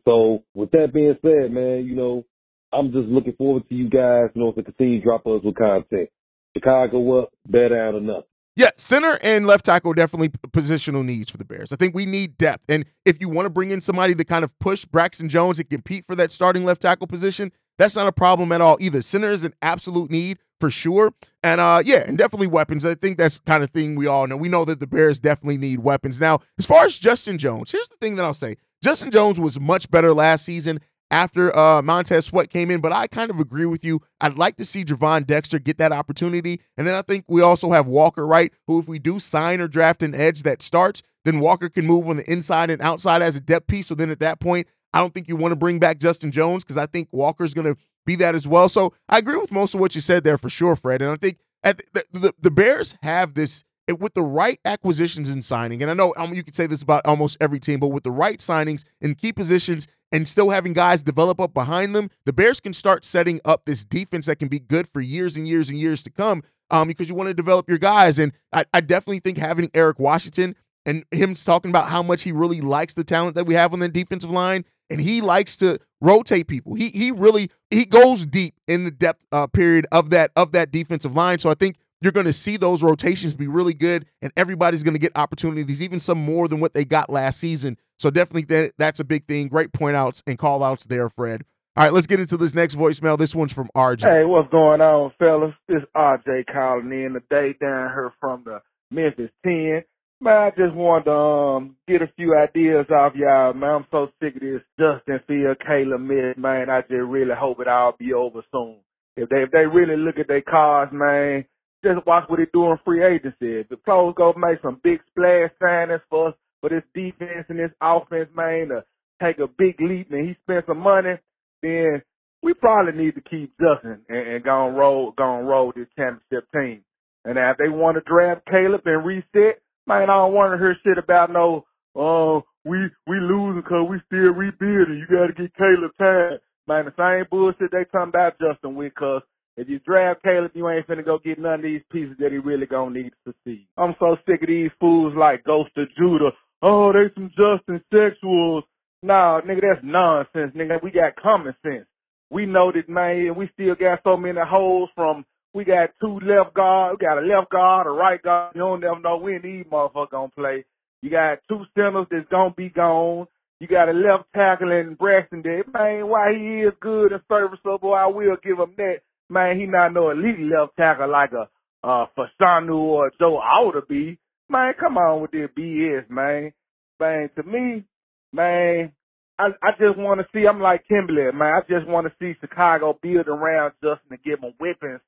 So 0.04 0.44
with 0.54 0.70
that 0.70 0.92
being 0.92 1.16
said, 1.22 1.50
man, 1.50 1.84
you 1.84 1.96
know, 1.96 2.24
I'm 2.72 2.92
just 2.92 3.08
looking 3.08 3.34
forward 3.34 3.68
to 3.68 3.74
you 3.74 3.90
guys, 3.90 4.30
you 4.34 4.42
know, 4.42 4.52
to 4.52 4.62
continue 4.62 5.02
drop 5.02 5.26
us 5.26 5.42
with 5.44 5.56
content. 5.56 6.08
Chicago 6.56 7.22
up, 7.22 7.30
better 7.48 7.80
out 7.80 7.94
enough. 7.94 8.24
Yeah, 8.56 8.70
center 8.76 9.16
and 9.22 9.46
left 9.46 9.64
tackle 9.64 9.92
definitely 9.94 10.28
positional 10.28 11.04
needs 11.04 11.30
for 11.30 11.38
the 11.38 11.44
Bears. 11.44 11.72
I 11.72 11.76
think 11.76 11.94
we 11.94 12.04
need 12.04 12.36
depth. 12.36 12.64
And 12.68 12.84
if 13.06 13.20
you 13.20 13.28
want 13.28 13.46
to 13.46 13.50
bring 13.50 13.70
in 13.70 13.80
somebody 13.80 14.14
to 14.14 14.24
kind 14.24 14.44
of 14.44 14.58
push 14.58 14.84
Braxton 14.84 15.28
Jones 15.28 15.58
and 15.58 15.70
compete 15.70 16.04
for 16.04 16.16
that 16.16 16.32
starting 16.32 16.64
left 16.64 16.82
tackle 16.82 17.06
position, 17.06 17.52
that's 17.78 17.96
not 17.96 18.06
a 18.06 18.12
problem 18.12 18.52
at 18.52 18.60
all 18.60 18.76
either. 18.80 19.02
Center 19.02 19.30
is 19.30 19.44
an 19.44 19.54
absolute 19.62 20.10
need 20.10 20.38
for 20.58 20.70
sure. 20.70 21.12
And 21.42 21.60
uh 21.60 21.82
yeah, 21.84 22.04
and 22.06 22.18
definitely 22.18 22.46
weapons. 22.46 22.84
I 22.84 22.94
think 22.94 23.18
that's 23.18 23.38
kind 23.38 23.62
of 23.62 23.70
thing 23.70 23.96
we 23.96 24.06
all 24.06 24.26
know. 24.26 24.36
We 24.36 24.48
know 24.48 24.64
that 24.64 24.80
the 24.80 24.86
Bears 24.86 25.20
definitely 25.20 25.58
need 25.58 25.80
weapons. 25.80 26.20
Now, 26.20 26.40
as 26.58 26.66
far 26.66 26.84
as 26.84 26.98
Justin 26.98 27.38
Jones, 27.38 27.70
here's 27.70 27.88
the 27.88 27.96
thing 27.96 28.16
that 28.16 28.24
I'll 28.24 28.34
say. 28.34 28.56
Justin 28.82 29.10
Jones 29.10 29.40
was 29.40 29.60
much 29.60 29.90
better 29.90 30.14
last 30.14 30.44
season 30.44 30.80
after 31.10 31.56
uh, 31.56 31.82
Montez 31.82 32.26
Sweat 32.26 32.50
came 32.50 32.70
in, 32.70 32.80
but 32.80 32.92
I 32.92 33.06
kind 33.06 33.30
of 33.30 33.40
agree 33.40 33.66
with 33.66 33.84
you. 33.84 34.00
I'd 34.20 34.38
like 34.38 34.56
to 34.56 34.64
see 34.64 34.84
Gervon 34.84 35.26
Dexter 35.26 35.58
get 35.58 35.78
that 35.78 35.92
opportunity. 35.92 36.60
And 36.76 36.86
then 36.86 36.94
I 36.94 37.02
think 37.02 37.24
we 37.28 37.42
also 37.42 37.72
have 37.72 37.86
Walker 37.86 38.26
Wright, 38.26 38.52
who, 38.66 38.78
if 38.78 38.88
we 38.88 38.98
do 38.98 39.18
sign 39.18 39.60
or 39.60 39.68
draft 39.68 40.02
an 40.02 40.14
edge 40.14 40.44
that 40.44 40.62
starts, 40.62 41.02
then 41.24 41.40
Walker 41.40 41.68
can 41.68 41.86
move 41.86 42.08
on 42.08 42.18
the 42.18 42.32
inside 42.32 42.70
and 42.70 42.80
outside 42.80 43.22
as 43.22 43.36
a 43.36 43.40
depth 43.40 43.66
piece. 43.66 43.88
So 43.88 43.94
then 43.94 44.10
at 44.10 44.20
that 44.20 44.40
point, 44.40 44.68
I 44.92 45.00
don't 45.00 45.14
think 45.14 45.28
you 45.28 45.36
want 45.36 45.52
to 45.52 45.56
bring 45.56 45.78
back 45.78 45.98
Justin 45.98 46.32
Jones 46.32 46.64
because 46.64 46.76
I 46.76 46.86
think 46.86 47.08
Walker's 47.12 47.54
going 47.54 47.74
to 47.74 47.80
be 48.06 48.16
that 48.16 48.34
as 48.34 48.46
well. 48.48 48.68
So 48.68 48.92
I 49.08 49.18
agree 49.18 49.36
with 49.36 49.52
most 49.52 49.74
of 49.74 49.80
what 49.80 49.94
you 49.94 50.00
said 50.00 50.24
there 50.24 50.38
for 50.38 50.48
sure, 50.48 50.76
Fred. 50.76 51.02
And 51.02 51.12
I 51.12 51.16
think 51.16 51.38
the, 51.62 52.04
the, 52.12 52.32
the 52.40 52.50
Bears 52.50 52.96
have 53.02 53.34
this 53.34 53.64
with 53.98 54.14
the 54.14 54.22
right 54.22 54.60
acquisitions 54.64 55.30
and 55.30 55.44
signing, 55.44 55.82
and 55.82 55.90
I 55.90 55.94
know 55.94 56.14
um, 56.16 56.32
you 56.32 56.44
could 56.44 56.54
say 56.54 56.68
this 56.68 56.82
about 56.82 57.04
almost 57.06 57.36
every 57.40 57.58
team, 57.58 57.80
but 57.80 57.88
with 57.88 58.04
the 58.04 58.12
right 58.12 58.38
signings 58.38 58.84
in 59.00 59.16
key 59.16 59.32
positions 59.32 59.88
and 60.12 60.28
still 60.28 60.50
having 60.50 60.74
guys 60.74 61.02
develop 61.02 61.40
up 61.40 61.52
behind 61.52 61.94
them, 61.94 62.08
the 62.24 62.32
Bears 62.32 62.60
can 62.60 62.72
start 62.72 63.04
setting 63.04 63.40
up 63.44 63.64
this 63.64 63.84
defense 63.84 64.26
that 64.26 64.38
can 64.38 64.46
be 64.46 64.60
good 64.60 64.86
for 64.88 65.00
years 65.00 65.36
and 65.36 65.48
years 65.48 65.68
and 65.68 65.78
years 65.78 66.04
to 66.04 66.10
come. 66.10 66.42
Um, 66.72 66.86
because 66.86 67.08
you 67.08 67.16
want 67.16 67.26
to 67.26 67.34
develop 67.34 67.68
your 67.68 67.78
guys, 67.78 68.20
and 68.20 68.32
I, 68.52 68.62
I 68.72 68.80
definitely 68.80 69.18
think 69.18 69.38
having 69.38 69.70
Eric 69.74 69.98
Washington 69.98 70.54
and 70.86 71.04
him 71.10 71.34
talking 71.34 71.72
about 71.72 71.88
how 71.88 72.00
much 72.00 72.22
he 72.22 72.30
really 72.30 72.60
likes 72.60 72.94
the 72.94 73.02
talent 73.02 73.34
that 73.34 73.44
we 73.44 73.54
have 73.54 73.72
on 73.72 73.80
the 73.80 73.88
defensive 73.88 74.30
line, 74.30 74.64
and 74.90 75.00
he 75.00 75.20
likes 75.20 75.56
to 75.58 75.78
rotate 76.00 76.48
people. 76.48 76.74
He 76.74 76.88
he 76.88 77.10
really 77.10 77.48
he 77.70 77.84
goes 77.84 78.26
deep 78.26 78.54
in 78.66 78.84
the 78.84 78.90
depth 78.90 79.24
uh, 79.32 79.46
period 79.46 79.86
of 79.92 80.10
that 80.10 80.32
of 80.36 80.52
that 80.52 80.70
defensive 80.70 81.14
line. 81.14 81.38
So 81.38 81.50
I 81.50 81.54
think 81.54 81.76
you're 82.00 82.12
going 82.12 82.26
to 82.26 82.32
see 82.32 82.56
those 82.56 82.82
rotations 82.82 83.34
be 83.34 83.46
really 83.46 83.74
good, 83.74 84.06
and 84.22 84.32
everybody's 84.36 84.82
going 84.82 84.94
to 84.94 85.00
get 85.00 85.12
opportunities, 85.16 85.82
even 85.82 86.00
some 86.00 86.18
more 86.18 86.48
than 86.48 86.60
what 86.60 86.74
they 86.74 86.84
got 86.84 87.10
last 87.10 87.38
season. 87.38 87.76
So 87.98 88.10
definitely 88.10 88.44
that, 88.44 88.72
that's 88.78 89.00
a 89.00 89.04
big 89.04 89.26
thing. 89.26 89.48
Great 89.48 89.72
point 89.72 89.96
outs 89.96 90.22
and 90.26 90.38
call 90.38 90.64
outs 90.64 90.86
there, 90.86 91.10
Fred. 91.10 91.42
All 91.76 91.84
right, 91.84 91.92
let's 91.92 92.06
get 92.06 92.18
into 92.18 92.36
this 92.36 92.54
next 92.54 92.74
voicemail. 92.74 93.18
This 93.18 93.34
one's 93.34 93.52
from 93.52 93.68
RJ. 93.76 94.02
Hey, 94.02 94.24
what's 94.24 94.50
going 94.50 94.80
on, 94.80 95.12
fellas? 95.18 95.54
This 95.68 95.82
RJ 95.94 96.46
calling 96.52 96.90
in 96.90 97.12
today 97.12 97.54
down 97.60 97.90
here 97.90 98.12
from 98.18 98.42
the 98.44 98.60
Memphis 98.90 99.30
10. 99.44 99.84
Man, 100.22 100.36
I 100.36 100.50
just 100.50 100.74
wanted 100.74 101.04
to 101.06 101.16
um, 101.16 101.76
get 101.88 102.02
a 102.02 102.12
few 102.14 102.36
ideas 102.36 102.84
off 102.90 103.14
y'all, 103.16 103.54
man. 103.54 103.70
I'm 103.70 103.86
so 103.90 104.08
sick 104.20 104.36
of 104.36 104.42
this 104.42 104.60
Justin 104.78 105.18
Field, 105.26 105.56
Caleb 105.66 106.02
Mid, 106.02 106.36
man. 106.36 106.68
I 106.68 106.82
just 106.82 107.08
really 107.08 107.34
hope 107.34 107.58
it 107.58 107.68
all 107.68 107.94
be 107.98 108.12
over 108.12 108.42
soon. 108.52 108.76
If 109.16 109.30
they 109.30 109.44
if 109.44 109.50
they 109.50 109.64
really 109.64 109.96
look 109.96 110.18
at 110.18 110.28
their 110.28 110.42
cards, 110.42 110.92
man, 110.92 111.46
just 111.82 112.06
watch 112.06 112.28
what 112.28 112.36
they 112.36 112.44
do 112.52 112.70
in 112.70 112.76
free 112.84 113.02
agency. 113.02 113.64
If 113.64 113.70
the 113.70 113.78
pros 113.78 114.12
go 114.14 114.34
make 114.36 114.60
some 114.60 114.78
big 114.84 115.00
splash 115.08 115.52
signings 115.62 116.02
for 116.10 116.28
us, 116.28 116.34
for 116.60 116.68
this 116.68 116.84
defense 116.94 117.46
and 117.48 117.58
this 117.58 117.72
offense, 117.80 118.28
man, 118.36 118.68
to 118.68 118.84
take 119.22 119.38
a 119.38 119.48
big 119.48 119.80
leap 119.80 120.10
and 120.10 120.28
he 120.28 120.36
spent 120.42 120.66
some 120.66 120.80
money, 120.80 121.16
then 121.62 122.02
we 122.42 122.52
probably 122.52 122.92
need 122.92 123.14
to 123.14 123.22
keep 123.22 123.54
Justin 123.58 124.02
and, 124.10 124.28
and 124.28 124.44
go 124.44 124.68
and 124.68 124.76
roll, 124.76 125.14
go 125.16 125.38
and 125.38 125.48
roll 125.48 125.72
this 125.74 125.88
championship 125.96 126.46
team. 126.52 126.84
And 127.24 127.38
if 127.38 127.56
they 127.56 127.70
want 127.70 127.96
to 127.96 128.02
draft 128.04 128.46
Caleb 128.50 128.82
and 128.84 129.04
reset, 129.04 129.62
man, 129.86 130.10
I 130.10 130.16
don't 130.16 130.34
want 130.34 130.52
to 130.52 130.58
hear 130.58 130.76
shit 130.84 130.98
about 130.98 131.32
no, 131.32 131.64
oh, 131.94 132.44
we 132.64 132.78
we 133.06 133.20
losing 133.20 133.62
because 133.62 133.88
we 133.88 133.98
still 134.06 134.32
rebuilding. 134.32 134.98
You 134.98 135.06
got 135.06 135.28
to 135.28 135.32
get 135.32 135.56
Caleb 135.56 135.92
time. 135.98 136.38
Man, 136.68 136.84
the 136.84 136.94
same 136.96 137.26
bullshit 137.30 137.72
they 137.72 137.84
talking 137.90 138.10
about 138.10 138.38
Justin 138.38 138.76
with, 138.76 138.94
cause 138.94 139.22
if 139.56 139.68
you 139.68 139.78
draft 139.80 140.22
Caleb, 140.22 140.52
you 140.54 140.68
ain't 140.68 140.86
finna 140.86 141.04
go 141.04 141.18
get 141.18 141.38
none 141.38 141.54
of 141.54 141.62
these 141.62 141.82
pieces 141.90 142.16
that 142.18 142.32
he 142.32 142.38
really 142.38 142.66
gonna 142.66 142.94
need 142.94 143.10
to 143.10 143.32
succeed. 143.32 143.66
I'm 143.76 143.94
so 143.98 144.16
sick 144.26 144.42
of 144.42 144.48
these 144.48 144.70
fools 144.78 145.14
like 145.16 145.44
Ghost 145.44 145.70
of 145.76 145.88
Judah. 145.98 146.30
Oh, 146.62 146.92
they 146.92 147.12
some 147.14 147.30
Justin 147.30 147.82
sexuals. 147.92 148.62
Nah, 149.02 149.40
nigga, 149.40 149.60
that's 149.62 149.84
nonsense, 149.84 150.54
nigga. 150.54 150.82
We 150.82 150.90
got 150.90 151.16
common 151.16 151.54
sense. 151.62 151.86
We 152.30 152.46
know 152.46 152.70
that, 152.72 152.88
man, 152.88 153.34
we 153.36 153.50
still 153.54 153.74
got 153.74 154.00
so 154.04 154.16
many 154.16 154.38
holes 154.40 154.90
from, 154.94 155.24
we 155.52 155.64
got 155.64 155.90
two 156.00 156.20
left 156.20 156.54
guard, 156.54 156.96
we 156.98 157.06
got 157.06 157.18
a 157.18 157.26
left 157.26 157.50
guard, 157.50 157.86
a 157.86 157.90
right 157.90 158.22
guard. 158.22 158.52
You 158.54 158.60
don't 158.60 158.80
never 158.80 159.00
know 159.00 159.16
when 159.16 159.40
these 159.42 159.66
motherfuckers 159.66 160.10
gonna 160.10 160.28
play. 160.28 160.64
You 161.02 161.10
got 161.10 161.38
two 161.48 161.64
centers 161.74 162.06
that's 162.10 162.28
gonna 162.30 162.54
be 162.56 162.68
gone. 162.68 163.26
You 163.58 163.66
got 163.66 163.88
a 163.88 163.92
left 163.92 164.24
tackle 164.34 164.70
in 164.70 164.94
Braxton 164.94 165.42
there. 165.42 165.64
Man, 165.72 166.08
why 166.08 166.32
he 166.32 166.62
is 166.62 166.72
good 166.80 167.12
and 167.12 167.22
serviceable, 167.28 167.94
I 167.94 168.06
will 168.06 168.36
give 168.42 168.58
him 168.58 168.74
that 168.76 169.00
man, 169.28 169.58
he 169.58 169.66
not 169.66 169.92
no 169.92 170.10
elite 170.10 170.38
left 170.40 170.76
tackle 170.76 171.10
like 171.10 171.32
a 171.32 171.48
uh 171.86 172.06
Fashanu 172.16 172.74
or 172.74 173.10
Joe 173.18 173.38
Alt 173.38 173.88
be. 173.88 174.18
Man, 174.48 174.74
come 174.78 174.98
on 174.98 175.22
with 175.22 175.30
this 175.30 175.48
BS, 175.56 176.10
man. 176.10 176.52
Man, 176.98 177.30
to 177.36 177.42
me, 177.42 177.84
man, 178.32 178.92
I 179.38 179.48
I 179.62 179.70
just 179.78 179.98
want 179.98 180.20
to 180.20 180.26
see. 180.32 180.46
I'm 180.46 180.60
like 180.60 180.86
Kimberly, 180.88 181.32
man. 181.32 181.54
I 181.56 181.60
just 181.68 181.88
want 181.88 182.06
to 182.06 182.12
see 182.20 182.38
Chicago 182.40 182.98
build 183.02 183.28
around 183.28 183.72
Justin 183.82 184.10
and 184.10 184.22
give 184.22 184.40
him 184.40 184.52
weapons 184.60 185.00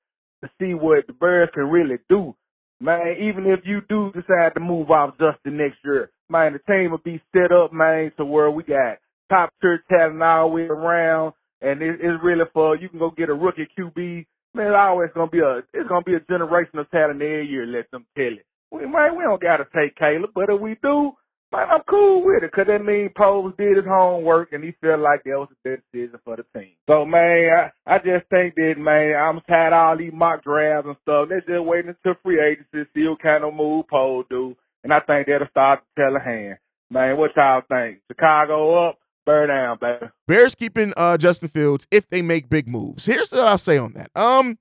to 0.42 0.50
see 0.60 0.74
what 0.74 1.06
the 1.06 1.12
Bears 1.12 1.50
can 1.54 1.64
really 1.64 1.98
do. 2.08 2.34
Man, 2.80 3.16
even 3.20 3.46
if 3.46 3.60
you 3.64 3.80
do 3.88 4.10
decide 4.12 4.54
to 4.54 4.60
move 4.60 4.90
off 4.90 5.14
Justin 5.18 5.56
next 5.56 5.78
year, 5.84 6.10
my 6.28 6.48
will 6.48 6.98
be 7.04 7.22
set 7.32 7.52
up, 7.52 7.72
man, 7.72 8.10
to 8.16 8.24
where 8.24 8.50
we 8.50 8.62
got 8.64 8.98
top 9.30 9.52
tier 9.60 9.82
talent 9.88 10.22
all 10.22 10.48
the 10.48 10.54
way 10.54 10.62
around 10.62 11.34
and 11.62 11.80
it, 11.80 12.00
it's 12.02 12.22
really 12.22 12.44
for 12.52 12.76
you 12.76 12.88
can 12.88 12.98
go 12.98 13.10
get 13.10 13.30
a 13.30 13.34
rookie 13.34 13.68
QB. 13.78 14.26
Man, 14.54 14.66
it's 14.66 14.76
always 14.76 15.10
gonna 15.14 15.30
be 15.30 15.38
a 15.38 15.58
it's 15.72 15.88
gonna 15.88 16.04
be 16.04 16.14
a 16.14 16.20
generation 16.20 16.72
generational 16.74 16.90
talent 16.90 17.22
every 17.22 17.48
year. 17.48 17.66
Let 17.66 17.90
them 17.90 18.04
tell 18.16 18.26
it. 18.26 18.44
We 18.70 18.80
man, 18.80 19.16
we 19.16 19.24
don't 19.24 19.40
gotta 19.40 19.64
take 19.74 19.96
Caleb, 19.96 20.30
but 20.34 20.50
if 20.50 20.60
we 20.60 20.76
do, 20.82 21.12
man, 21.52 21.68
I'm 21.70 21.82
cool 21.88 22.24
with 22.24 22.42
it 22.42 22.50
because 22.50 22.66
that 22.66 22.84
means 22.84 23.12
Poles 23.16 23.52
did 23.58 23.76
his 23.76 23.86
homework 23.86 24.52
and 24.52 24.64
he 24.64 24.74
felt 24.80 25.00
like 25.00 25.22
that 25.24 25.38
was 25.38 25.48
the 25.50 25.70
best 25.70 25.82
decision 25.92 26.18
for 26.24 26.36
the 26.36 26.44
team. 26.58 26.72
So 26.88 27.04
man, 27.04 27.70
I, 27.86 27.94
I 27.94 27.98
just 27.98 28.28
think 28.30 28.54
that 28.56 28.74
man, 28.78 29.14
I'm 29.14 29.40
tired 29.48 29.72
of 29.72 29.78
all 29.78 29.98
these 29.98 30.12
mock 30.12 30.42
drafts 30.42 30.86
and 30.88 30.96
stuff. 31.02 31.28
They're 31.28 31.40
just 31.40 31.64
waiting 31.64 31.94
until 31.94 32.18
free 32.22 32.40
agency, 32.40 32.90
see 32.94 33.06
what 33.06 33.22
kind 33.22 33.44
of 33.44 33.54
move 33.54 33.86
Poles 33.88 34.26
do, 34.30 34.56
and 34.82 34.92
I 34.92 35.00
think 35.00 35.26
that'll 35.26 35.48
start 35.50 35.80
to 35.80 36.02
tell 36.02 36.16
a 36.16 36.20
hand. 36.20 36.58
Man, 36.90 37.16
what 37.16 37.30
y'all 37.36 37.62
think? 37.68 38.00
Chicago 38.10 38.88
up? 38.88 38.98
Bear 39.24 39.46
down, 39.46 39.78
baby. 39.80 40.10
Bears 40.26 40.56
keeping 40.56 40.92
uh, 40.96 41.16
Justin 41.16 41.48
Fields 41.48 41.86
if 41.92 42.08
they 42.10 42.22
make 42.22 42.48
big 42.48 42.68
moves. 42.68 43.06
Here's 43.06 43.30
what 43.30 43.46
I'll 43.46 43.56
say 43.56 43.78
on 43.78 43.92
that. 43.92 44.10
Um, 44.16 44.58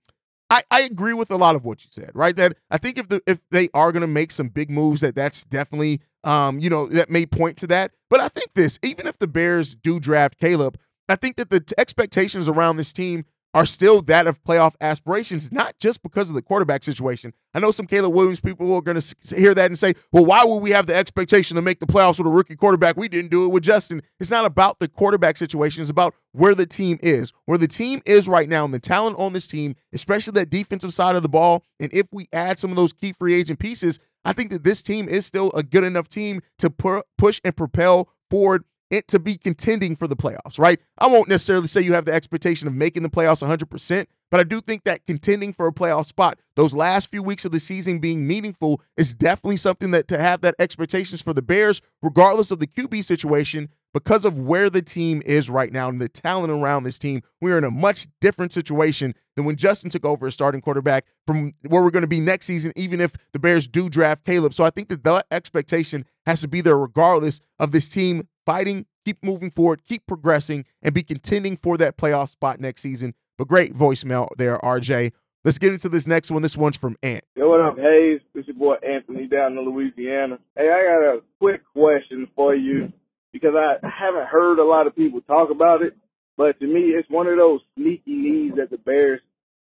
I, 0.51 0.61
I 0.69 0.81
agree 0.81 1.13
with 1.13 1.31
a 1.31 1.35
lot 1.37 1.55
of 1.55 1.65
what 1.65 1.83
you 1.83 1.89
said, 1.91 2.11
right? 2.13 2.35
That 2.35 2.53
I 2.69 2.77
think 2.77 2.99
if 2.99 3.07
the 3.07 3.21
if 3.25 3.39
they 3.49 3.69
are 3.73 3.91
gonna 3.91 4.05
make 4.05 4.31
some 4.31 4.49
big 4.49 4.69
moves, 4.69 5.01
that 5.01 5.15
that's 5.15 5.43
definitely 5.43 6.01
um, 6.23 6.59
you 6.59 6.69
know, 6.69 6.87
that 6.87 7.09
may 7.09 7.25
point 7.25 7.57
to 7.57 7.67
that. 7.67 7.91
But 8.09 8.19
I 8.19 8.27
think 8.27 8.53
this, 8.53 8.79
even 8.83 9.07
if 9.07 9.17
the 9.19 9.27
Bears 9.27 9.75
do 9.75 9.99
draft 9.99 10.39
Caleb, 10.39 10.77
I 11.09 11.15
think 11.15 11.35
that 11.37 11.49
the 11.49 11.63
expectations 11.77 12.47
around 12.47 12.77
this 12.77 12.93
team 12.93 13.25
are 13.53 13.65
still 13.65 14.01
that 14.03 14.27
of 14.27 14.41
playoff 14.43 14.75
aspirations, 14.79 15.51
not 15.51 15.77
just 15.77 16.01
because 16.03 16.29
of 16.29 16.35
the 16.35 16.41
quarterback 16.41 16.83
situation. 16.83 17.33
I 17.53 17.59
know 17.59 17.71
some 17.71 17.85
Caleb 17.85 18.13
Williams 18.13 18.39
people 18.39 18.73
are 18.73 18.81
going 18.81 18.99
to 18.99 19.35
hear 19.35 19.53
that 19.53 19.65
and 19.65 19.77
say, 19.77 19.93
well, 20.13 20.25
why 20.25 20.43
would 20.45 20.59
we 20.59 20.69
have 20.71 20.87
the 20.87 20.95
expectation 20.95 21.55
to 21.55 21.61
make 21.61 21.79
the 21.79 21.85
playoffs 21.85 22.17
with 22.17 22.27
a 22.27 22.29
rookie 22.29 22.55
quarterback? 22.55 22.95
We 22.95 23.09
didn't 23.09 23.31
do 23.31 23.45
it 23.45 23.49
with 23.49 23.63
Justin. 23.63 24.01
It's 24.19 24.31
not 24.31 24.45
about 24.45 24.79
the 24.79 24.87
quarterback 24.87 25.35
situation, 25.35 25.81
it's 25.81 25.89
about 25.89 26.15
where 26.31 26.55
the 26.55 26.65
team 26.65 26.97
is. 27.01 27.33
Where 27.45 27.57
the 27.57 27.67
team 27.67 28.01
is 28.05 28.29
right 28.29 28.47
now 28.47 28.63
and 28.63 28.73
the 28.73 28.79
talent 28.79 29.19
on 29.19 29.33
this 29.33 29.47
team, 29.47 29.75
especially 29.91 30.31
that 30.33 30.49
defensive 30.49 30.93
side 30.93 31.17
of 31.17 31.23
the 31.23 31.29
ball. 31.29 31.65
And 31.79 31.93
if 31.93 32.07
we 32.11 32.27
add 32.31 32.57
some 32.57 32.69
of 32.69 32.77
those 32.77 32.93
key 32.93 33.11
free 33.11 33.33
agent 33.33 33.59
pieces, 33.59 33.99
I 34.25 34.33
think 34.33 34.51
that 34.51 34.63
this 34.63 34.83
team 34.83 35.07
is 35.07 35.25
still 35.25 35.51
a 35.53 35.63
good 35.63 35.83
enough 35.83 36.07
team 36.07 36.41
to 36.59 36.69
pu- 36.69 37.03
push 37.17 37.41
and 37.43 37.55
propel 37.55 38.09
forward 38.29 38.63
it 38.91 39.07
to 39.07 39.19
be 39.19 39.37
contending 39.37 39.95
for 39.95 40.05
the 40.05 40.15
playoffs, 40.15 40.59
right? 40.59 40.79
I 40.99 41.07
won't 41.07 41.29
necessarily 41.29 41.67
say 41.67 41.81
you 41.81 41.93
have 41.93 42.05
the 42.05 42.13
expectation 42.13 42.67
of 42.67 42.75
making 42.75 43.03
the 43.03 43.09
playoffs 43.09 43.41
100%, 43.41 44.05
but 44.29 44.39
I 44.39 44.43
do 44.43 44.59
think 44.61 44.83
that 44.83 45.05
contending 45.07 45.53
for 45.53 45.67
a 45.67 45.73
playoff 45.73 46.05
spot, 46.05 46.37
those 46.55 46.75
last 46.75 47.09
few 47.09 47.23
weeks 47.23 47.45
of 47.45 47.51
the 47.51 47.59
season 47.59 47.99
being 47.99 48.27
meaningful, 48.27 48.81
is 48.97 49.15
definitely 49.15 49.57
something 49.57 49.91
that 49.91 50.07
to 50.09 50.17
have 50.17 50.41
that 50.41 50.55
expectations 50.59 51.21
for 51.21 51.33
the 51.33 51.41
Bears, 51.41 51.81
regardless 52.01 52.51
of 52.51 52.59
the 52.59 52.67
QB 52.67 53.03
situation, 53.03 53.69
because 53.93 54.25
of 54.25 54.39
where 54.39 54.69
the 54.69 54.81
team 54.81 55.21
is 55.25 55.49
right 55.49 55.71
now 55.71 55.89
and 55.89 55.99
the 55.99 56.09
talent 56.09 56.51
around 56.51 56.83
this 56.83 56.99
team, 56.99 57.21
we're 57.41 57.57
in 57.57 57.63
a 57.63 57.71
much 57.71 58.07
different 58.19 58.51
situation 58.51 59.13
than 59.35 59.45
when 59.45 59.55
Justin 59.55 59.89
took 59.89 60.05
over 60.05 60.27
as 60.27 60.33
starting 60.33 60.61
quarterback 60.61 61.05
from 61.25 61.53
where 61.67 61.81
we're 61.81 61.91
going 61.91 62.03
to 62.03 62.07
be 62.07 62.19
next 62.19 62.45
season, 62.45 62.71
even 62.75 62.99
if 63.01 63.15
the 63.33 63.39
Bears 63.39 63.67
do 63.67 63.89
draft 63.89 64.25
Caleb. 64.25 64.53
So 64.53 64.63
I 64.63 64.69
think 64.69 64.89
that 64.89 65.03
that 65.03 65.25
expectation 65.31 66.05
has 66.25 66.41
to 66.41 66.47
be 66.47 66.61
there 66.61 66.77
regardless 66.77 67.39
of 67.59 67.71
this 67.71 67.89
team 67.89 68.27
fighting, 68.45 68.85
keep 69.05 69.17
moving 69.23 69.49
forward, 69.49 69.83
keep 69.85 70.05
progressing, 70.07 70.65
and 70.81 70.93
be 70.93 71.03
contending 71.03 71.57
for 71.57 71.77
that 71.77 71.97
playoff 71.97 72.29
spot 72.29 72.59
next 72.59 72.81
season. 72.81 73.13
But 73.37 73.47
great 73.47 73.73
voicemail 73.73 74.27
there, 74.37 74.57
RJ. 74.59 75.11
Let's 75.43 75.57
get 75.57 75.73
into 75.73 75.89
this 75.89 76.05
next 76.05 76.29
one. 76.29 76.43
This 76.43 76.55
one's 76.55 76.77
from 76.77 76.95
Ant. 77.01 77.23
Yo, 77.35 77.49
what 77.49 77.61
up, 77.61 77.77
Haize? 77.77 78.21
This 78.35 78.45
your 78.45 78.55
boy 78.55 78.75
Anthony 78.87 79.25
down 79.25 79.57
in 79.57 79.65
Louisiana. 79.65 80.37
Hey, 80.55 80.69
I 80.69 80.83
got 80.83 81.15
a 81.15 81.21
quick 81.39 81.61
question 81.73 82.27
for 82.35 82.53
you 82.53 82.93
because 83.33 83.53
I 83.55 83.77
haven't 83.87 84.27
heard 84.27 84.59
a 84.59 84.63
lot 84.63 84.85
of 84.85 84.95
people 84.95 85.21
talk 85.21 85.49
about 85.49 85.81
it, 85.81 85.95
but 86.41 86.59
to 86.59 86.65
me, 86.65 86.95
it's 86.97 87.07
one 87.07 87.27
of 87.27 87.37
those 87.37 87.59
sneaky 87.77 88.15
needs 88.15 88.55
that 88.55 88.71
the 88.71 88.79
Bears 88.79 89.21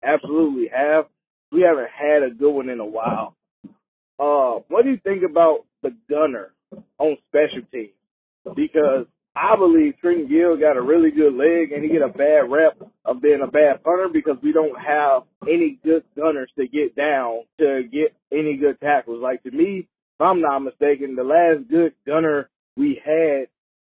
absolutely 0.03 0.67
have. 0.67 1.05
We 1.49 1.61
haven't 1.61 1.87
had 1.97 2.23
a 2.23 2.35
good 2.35 2.51
one 2.51 2.67
in 2.67 2.81
a 2.81 2.85
while. 2.85 3.37
Uh, 4.19 4.59
what 4.67 4.83
do 4.83 4.89
you 4.89 4.99
think 5.01 5.23
about 5.23 5.59
the 5.81 5.95
gunner 6.09 6.51
on 6.97 7.15
special 7.29 7.65
teams? 7.71 7.93
Because 8.53 9.05
I 9.33 9.55
believe 9.55 9.93
Trenton 10.01 10.27
Gill 10.27 10.57
got 10.57 10.75
a 10.75 10.81
really 10.81 11.09
good 11.09 11.35
leg 11.35 11.71
and 11.71 11.85
he 11.85 11.89
get 11.89 12.01
a 12.01 12.09
bad 12.09 12.51
rep 12.51 12.77
of 13.05 13.21
being 13.21 13.39
a 13.41 13.49
bad 13.49 13.81
punter 13.81 14.09
because 14.11 14.35
we 14.43 14.51
don't 14.51 14.77
have 14.77 15.21
any 15.43 15.79
good 15.85 16.03
gunners 16.17 16.51
to 16.59 16.67
get 16.67 16.97
down 16.97 17.43
to 17.59 17.83
get 17.89 18.13
any 18.29 18.57
good 18.57 18.77
tackles. 18.81 19.23
Like 19.23 19.41
to 19.43 19.51
me, 19.51 19.87
if 19.87 20.21
I'm 20.21 20.41
not 20.41 20.59
mistaken, 20.59 21.15
the 21.15 21.23
last 21.23 21.69
good 21.69 21.93
gunner 22.05 22.49
we 22.75 23.01
had 23.05 23.47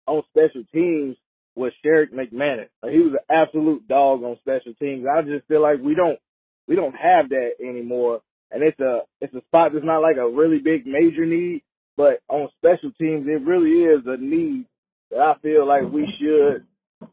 on 0.08 0.24
special 0.32 0.64
teams 0.72 1.16
was 1.56 1.72
Sherrick 1.84 2.12
McManus. 2.12 2.68
Like, 2.82 2.92
he 2.92 2.98
was 2.98 3.14
an 3.14 3.36
absolute 3.36 3.86
dog 3.88 4.22
on 4.22 4.36
special 4.40 4.74
teams. 4.74 5.06
I 5.06 5.22
just 5.22 5.46
feel 5.46 5.62
like 5.62 5.78
we 5.82 5.94
don't 5.94 6.18
we 6.66 6.76
don't 6.76 6.94
have 6.94 7.28
that 7.30 7.50
anymore. 7.60 8.20
And 8.50 8.62
it's 8.62 8.78
a 8.80 9.00
it's 9.20 9.34
a 9.34 9.42
spot 9.42 9.72
that's 9.72 9.84
not 9.84 10.02
like 10.02 10.16
a 10.16 10.28
really 10.28 10.58
big 10.58 10.86
major 10.86 11.26
need, 11.26 11.62
but 11.96 12.20
on 12.28 12.48
special 12.58 12.90
teams 12.98 13.26
it 13.26 13.46
really 13.46 13.84
is 13.84 14.02
a 14.06 14.16
need 14.16 14.66
that 15.10 15.20
I 15.20 15.34
feel 15.40 15.66
like 15.66 15.90
we 15.90 16.08
should 16.18 16.66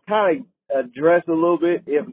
kind 0.08 0.46
of 0.72 0.86
address 0.86 1.24
a 1.28 1.34
little 1.34 1.60
bit 1.60 1.84
if 1.88 2.06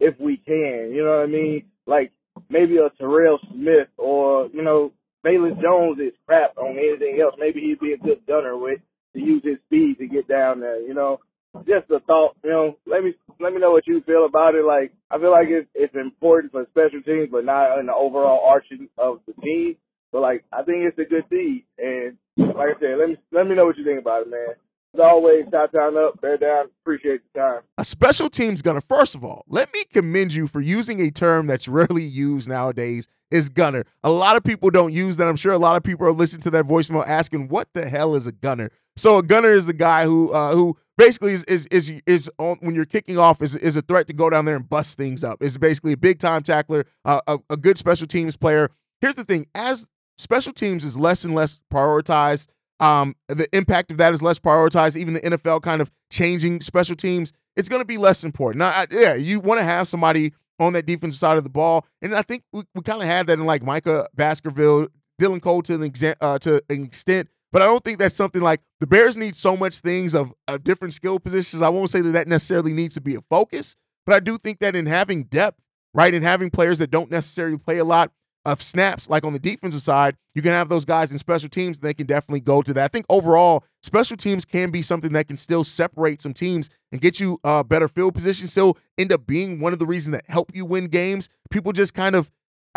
if 0.00 0.18
we 0.20 0.36
can. 0.36 0.92
You 0.92 1.04
know 1.04 1.18
what 1.18 1.24
I 1.24 1.26
mean? 1.26 1.64
Like 1.86 2.12
maybe 2.48 2.76
a 2.76 2.90
Terrell 2.98 3.38
Smith 3.52 3.88
or 3.96 4.48
you 4.52 4.62
know 4.62 4.92
Velus 5.24 5.60
Jones 5.60 5.98
is 6.00 6.12
crap 6.26 6.56
on 6.58 6.76
anything 6.78 7.20
else. 7.22 7.34
Maybe 7.38 7.60
he'd 7.60 7.80
be 7.80 7.92
a 7.92 7.98
good 7.98 8.26
gunner 8.26 8.56
with 8.56 8.80
to 9.14 9.20
use 9.20 9.42
his 9.44 9.58
speed 9.66 9.98
to 9.98 10.06
get 10.06 10.26
down 10.28 10.60
there. 10.60 10.80
You 10.80 10.94
know, 10.94 11.20
just 11.66 11.90
a 11.90 12.00
thought. 12.00 12.36
You 12.44 12.50
know, 12.50 12.78
let 12.86 13.04
me 13.04 13.14
let 13.40 13.52
me 13.52 13.60
know 13.60 13.70
what 13.70 13.86
you 13.86 14.00
feel 14.02 14.24
about 14.26 14.54
it. 14.54 14.64
Like 14.64 14.92
I 15.10 15.18
feel 15.18 15.30
like 15.30 15.48
it's 15.48 15.68
it's 15.74 15.94
important 15.94 16.52
for 16.52 16.66
special 16.70 17.02
teams, 17.02 17.28
but 17.30 17.44
not 17.44 17.78
in 17.78 17.86
the 17.86 17.94
overall 17.94 18.44
arching 18.46 18.88
of 18.98 19.20
the 19.26 19.34
team. 19.42 19.76
But 20.12 20.22
like 20.22 20.44
I 20.52 20.62
think 20.62 20.84
it's 20.84 20.98
a 20.98 21.04
good 21.08 21.28
thing, 21.28 21.62
and 21.78 22.16
like 22.36 22.76
I 22.76 22.80
said, 22.80 22.98
let 22.98 23.08
me 23.08 23.16
let 23.32 23.46
me 23.46 23.54
know 23.54 23.64
what 23.66 23.76
you 23.76 23.84
think 23.84 24.00
about 24.00 24.22
it, 24.22 24.30
man. 24.30 24.54
As 24.94 25.00
always, 25.00 25.46
top 25.50 25.72
down 25.72 25.96
up, 25.96 26.20
bear 26.20 26.36
down. 26.36 26.66
Appreciate 26.82 27.22
the 27.32 27.40
time. 27.40 27.60
A 27.78 27.84
special 27.84 28.28
teams 28.28 28.60
gunner. 28.60 28.82
First 28.82 29.14
of 29.14 29.24
all, 29.24 29.42
let 29.48 29.72
me 29.72 29.84
commend 29.90 30.34
you 30.34 30.46
for 30.46 30.60
using 30.60 31.00
a 31.00 31.10
term 31.10 31.46
that's 31.46 31.66
rarely 31.66 32.02
used 32.04 32.48
nowadays. 32.48 33.08
Is 33.30 33.48
gunner. 33.48 33.84
A 34.04 34.10
lot 34.10 34.36
of 34.36 34.44
people 34.44 34.68
don't 34.68 34.92
use 34.92 35.16
that. 35.16 35.26
I'm 35.26 35.36
sure 35.36 35.54
a 35.54 35.58
lot 35.58 35.76
of 35.76 35.82
people 35.82 36.06
are 36.06 36.12
listening 36.12 36.42
to 36.42 36.50
that 36.50 36.66
voicemail 36.66 37.06
asking, 37.06 37.48
"What 37.48 37.68
the 37.72 37.88
hell 37.88 38.14
is 38.14 38.26
a 38.26 38.32
gunner?" 38.32 38.70
So 38.94 39.16
a 39.16 39.22
gunner 39.22 39.48
is 39.48 39.66
the 39.66 39.72
guy 39.72 40.04
who 40.04 40.30
uh, 40.32 40.52
who 40.52 40.76
basically 41.04 41.32
is 41.32 41.44
is 41.44 41.66
is, 41.66 42.02
is 42.06 42.30
on, 42.38 42.56
when 42.60 42.74
you're 42.74 42.84
kicking 42.84 43.18
off 43.18 43.42
is 43.42 43.56
is 43.56 43.76
a 43.76 43.82
threat 43.82 44.06
to 44.08 44.12
go 44.12 44.30
down 44.30 44.44
there 44.44 44.56
and 44.56 44.68
bust 44.68 44.96
things 44.96 45.24
up. 45.24 45.42
Is 45.42 45.58
basically 45.58 45.92
a 45.92 45.96
big 45.96 46.18
time 46.18 46.42
tackler, 46.42 46.86
uh, 47.04 47.20
a, 47.26 47.38
a 47.50 47.56
good 47.56 47.78
special 47.78 48.06
teams 48.06 48.36
player. 48.36 48.70
Here's 49.00 49.16
the 49.16 49.24
thing: 49.24 49.46
as 49.54 49.88
special 50.18 50.52
teams 50.52 50.84
is 50.84 50.98
less 50.98 51.24
and 51.24 51.34
less 51.34 51.60
prioritized 51.72 52.48
um, 52.82 53.14
the 53.28 53.46
impact 53.56 53.92
of 53.92 53.98
that 53.98 54.12
is 54.12 54.22
less 54.22 54.40
prioritized. 54.40 54.96
Even 54.96 55.14
the 55.14 55.20
NFL 55.20 55.62
kind 55.62 55.80
of 55.80 55.90
changing 56.10 56.60
special 56.60 56.96
teams, 56.96 57.32
it's 57.56 57.68
going 57.68 57.80
to 57.80 57.86
be 57.86 57.96
less 57.96 58.24
important. 58.24 58.58
Now, 58.58 58.70
I, 58.70 58.86
yeah, 58.90 59.14
you 59.14 59.40
want 59.40 59.60
to 59.60 59.64
have 59.64 59.86
somebody 59.86 60.32
on 60.58 60.72
that 60.72 60.84
defensive 60.84 61.18
side 61.18 61.38
of 61.38 61.44
the 61.44 61.50
ball, 61.50 61.86
and 62.02 62.14
I 62.14 62.22
think 62.22 62.42
we, 62.52 62.64
we 62.74 62.82
kind 62.82 63.00
of 63.00 63.06
had 63.06 63.28
that 63.28 63.38
in 63.38 63.46
like 63.46 63.62
Micah 63.62 64.06
Baskerville, 64.16 64.88
Dylan 65.20 65.40
Cole 65.40 65.62
to 65.62 65.74
an, 65.74 65.80
exa- 65.80 66.16
uh, 66.20 66.38
to 66.40 66.60
an 66.68 66.84
extent, 66.84 67.28
but 67.52 67.62
I 67.62 67.66
don't 67.66 67.84
think 67.84 67.98
that's 67.98 68.16
something 68.16 68.42
like 68.42 68.60
the 68.80 68.86
Bears 68.86 69.16
need 69.16 69.36
so 69.36 69.56
much 69.56 69.78
things 69.78 70.14
of, 70.14 70.32
of 70.48 70.64
different 70.64 70.94
skill 70.94 71.18
positions. 71.18 71.62
I 71.62 71.68
won't 71.68 71.90
say 71.90 72.00
that 72.00 72.10
that 72.10 72.28
necessarily 72.28 72.72
needs 72.72 72.94
to 72.94 73.00
be 73.00 73.14
a 73.14 73.20
focus, 73.30 73.76
but 74.06 74.14
I 74.14 74.20
do 74.20 74.38
think 74.38 74.58
that 74.60 74.74
in 74.74 74.86
having 74.86 75.24
depth, 75.24 75.60
right, 75.94 76.12
and 76.14 76.24
having 76.24 76.50
players 76.50 76.78
that 76.78 76.90
don't 76.90 77.10
necessarily 77.10 77.58
play 77.58 77.78
a 77.78 77.84
lot, 77.84 78.10
of 78.44 78.60
snaps, 78.60 79.08
like 79.08 79.24
on 79.24 79.32
the 79.32 79.38
defensive 79.38 79.82
side, 79.82 80.16
you 80.34 80.42
can 80.42 80.50
have 80.50 80.68
those 80.68 80.84
guys 80.84 81.12
in 81.12 81.18
special 81.18 81.48
teams. 81.48 81.78
They 81.78 81.94
can 81.94 82.06
definitely 82.06 82.40
go 82.40 82.62
to 82.62 82.74
that. 82.74 82.84
I 82.84 82.88
think 82.88 83.06
overall, 83.08 83.64
special 83.82 84.16
teams 84.16 84.44
can 84.44 84.70
be 84.70 84.82
something 84.82 85.12
that 85.12 85.28
can 85.28 85.36
still 85.36 85.64
separate 85.64 86.20
some 86.20 86.32
teams 86.32 86.68
and 86.90 87.00
get 87.00 87.20
you 87.20 87.38
uh, 87.44 87.62
better 87.62 87.88
field 87.88 88.14
position. 88.14 88.48
Still 88.48 88.76
end 88.98 89.12
up 89.12 89.26
being 89.26 89.60
one 89.60 89.72
of 89.72 89.78
the 89.78 89.86
reasons 89.86 90.16
that 90.16 90.24
help 90.28 90.50
you 90.54 90.64
win 90.64 90.86
games. 90.86 91.28
People 91.50 91.72
just 91.72 91.94
kind 91.94 92.16
of 92.16 92.30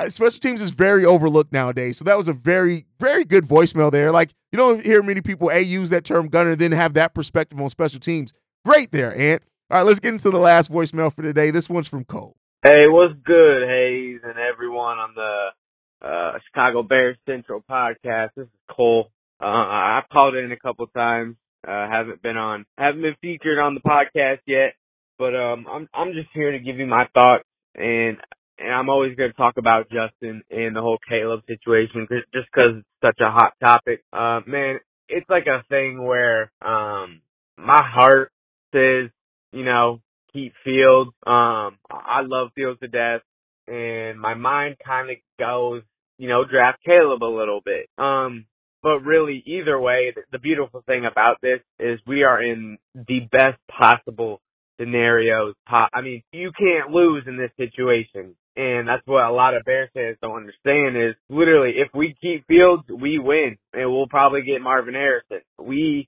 special 0.07 0.39
teams 0.39 0.61
is 0.61 0.71
very 0.71 1.05
overlooked 1.05 1.51
nowadays. 1.51 1.97
So 1.97 2.05
that 2.05 2.17
was 2.17 2.27
a 2.27 2.33
very, 2.33 2.85
very 2.99 3.25
good 3.25 3.45
voicemail 3.45 3.91
there. 3.91 4.11
Like 4.11 4.31
you 4.51 4.57
don't 4.57 4.85
hear 4.85 5.01
many 5.01 5.21
people 5.21 5.49
a 5.49 5.59
use 5.59 5.89
that 5.89 6.03
term 6.03 6.27
gunner, 6.27 6.55
then 6.55 6.71
have 6.71 6.93
that 6.95 7.13
perspective 7.13 7.59
on 7.59 7.69
special 7.69 7.99
teams. 7.99 8.33
Great 8.65 8.91
there, 8.91 9.17
Ant. 9.17 9.43
All 9.71 9.79
right, 9.79 9.85
let's 9.85 9.99
get 9.99 10.13
into 10.13 10.29
the 10.29 10.39
last 10.39 10.71
voicemail 10.71 11.13
for 11.13 11.21
today. 11.21 11.49
This 11.51 11.69
one's 11.69 11.87
from 11.87 12.05
Cole. 12.05 12.35
Hey, 12.63 12.85
what's 12.87 13.13
good, 13.23 13.67
Haize, 13.67 14.21
and 14.23 14.37
everyone 14.37 14.97
on 14.97 15.13
the 15.15 16.07
uh, 16.07 16.39
Chicago 16.47 16.83
Bears 16.83 17.17
Central 17.27 17.63
podcast? 17.69 18.29
This 18.35 18.45
is 18.45 18.51
Cole. 18.69 19.09
Uh, 19.41 19.45
I've 19.45 20.09
called 20.11 20.35
in 20.35 20.51
a 20.51 20.57
couple 20.57 20.87
times. 20.87 21.35
Uh, 21.67 21.87
haven't 21.89 22.21
been 22.21 22.37
on, 22.37 22.65
haven't 22.77 23.01
been 23.01 23.15
featured 23.21 23.57
on 23.59 23.73
the 23.73 23.81
podcast 23.81 24.39
yet, 24.45 24.73
but 25.17 25.35
um, 25.35 25.65
I'm 25.67 25.89
I'm 25.93 26.13
just 26.13 26.29
here 26.33 26.51
to 26.51 26.59
give 26.59 26.77
you 26.77 26.85
my 26.85 27.05
thoughts, 27.13 27.43
and 27.75 28.17
and 28.57 28.73
I'm 28.73 28.89
always 28.89 29.15
going 29.15 29.31
to 29.31 29.37
talk 29.37 29.57
about 29.57 29.89
Justin 29.89 30.43
and 30.49 30.75
the 30.75 30.81
whole 30.81 30.99
Caleb 31.07 31.41
situation, 31.47 32.07
just 32.09 32.47
because 32.53 32.77
it's 32.77 32.87
such 33.03 33.19
a 33.19 33.31
hot 33.31 33.53
topic. 33.63 34.03
Uh, 34.13 34.41
man, 34.47 34.79
it's 35.09 35.29
like 35.29 35.47
a 35.47 35.63
thing 35.69 36.03
where 36.03 36.51
um, 36.61 37.21
my 37.57 37.81
heart 37.81 38.31
says, 38.73 39.09
you 39.51 39.65
know, 39.65 40.01
keep 40.33 40.53
Fields. 40.63 41.11
Um, 41.25 41.77
I 41.89 42.21
love 42.23 42.49
Fields 42.55 42.79
to 42.81 42.87
death, 42.87 43.21
and 43.67 44.19
my 44.19 44.33
mind 44.33 44.77
kind 44.85 45.09
of 45.09 45.17
goes, 45.39 45.83
you 46.17 46.29
know, 46.29 46.43
draft 46.45 46.79
Caleb 46.85 47.23
a 47.23 47.25
little 47.25 47.61
bit. 47.63 47.89
Um, 47.97 48.45
but 48.81 48.99
really, 48.99 49.41
either 49.45 49.79
way, 49.79 50.13
the 50.31 50.39
beautiful 50.39 50.83
thing 50.85 51.05
about 51.05 51.37
this 51.41 51.59
is 51.79 51.99
we 52.05 52.23
are 52.23 52.41
in 52.41 52.77
the 52.93 53.21
best 53.31 53.57
possible 53.67 54.41
scenarios. 54.79 55.55
I 55.67 56.01
mean, 56.01 56.21
you 56.31 56.51
can't 56.57 56.91
lose 56.91 57.23
in 57.27 57.37
this 57.37 57.51
situation. 57.57 58.35
And 58.57 58.87
that's 58.87 59.05
what 59.05 59.23
a 59.25 59.33
lot 59.33 59.55
of 59.55 59.65
Bears 59.65 59.89
fans 59.93 60.17
don't 60.21 60.37
understand 60.37 60.95
is 60.95 61.15
literally 61.29 61.73
if 61.75 61.89
we 61.93 62.15
keep 62.21 62.47
Fields, 62.47 62.83
we 62.89 63.19
win 63.19 63.57
and 63.73 63.91
we'll 63.91 64.07
probably 64.07 64.43
get 64.43 64.61
Marvin 64.61 64.93
Harrison. 64.93 65.41
We 65.59 66.07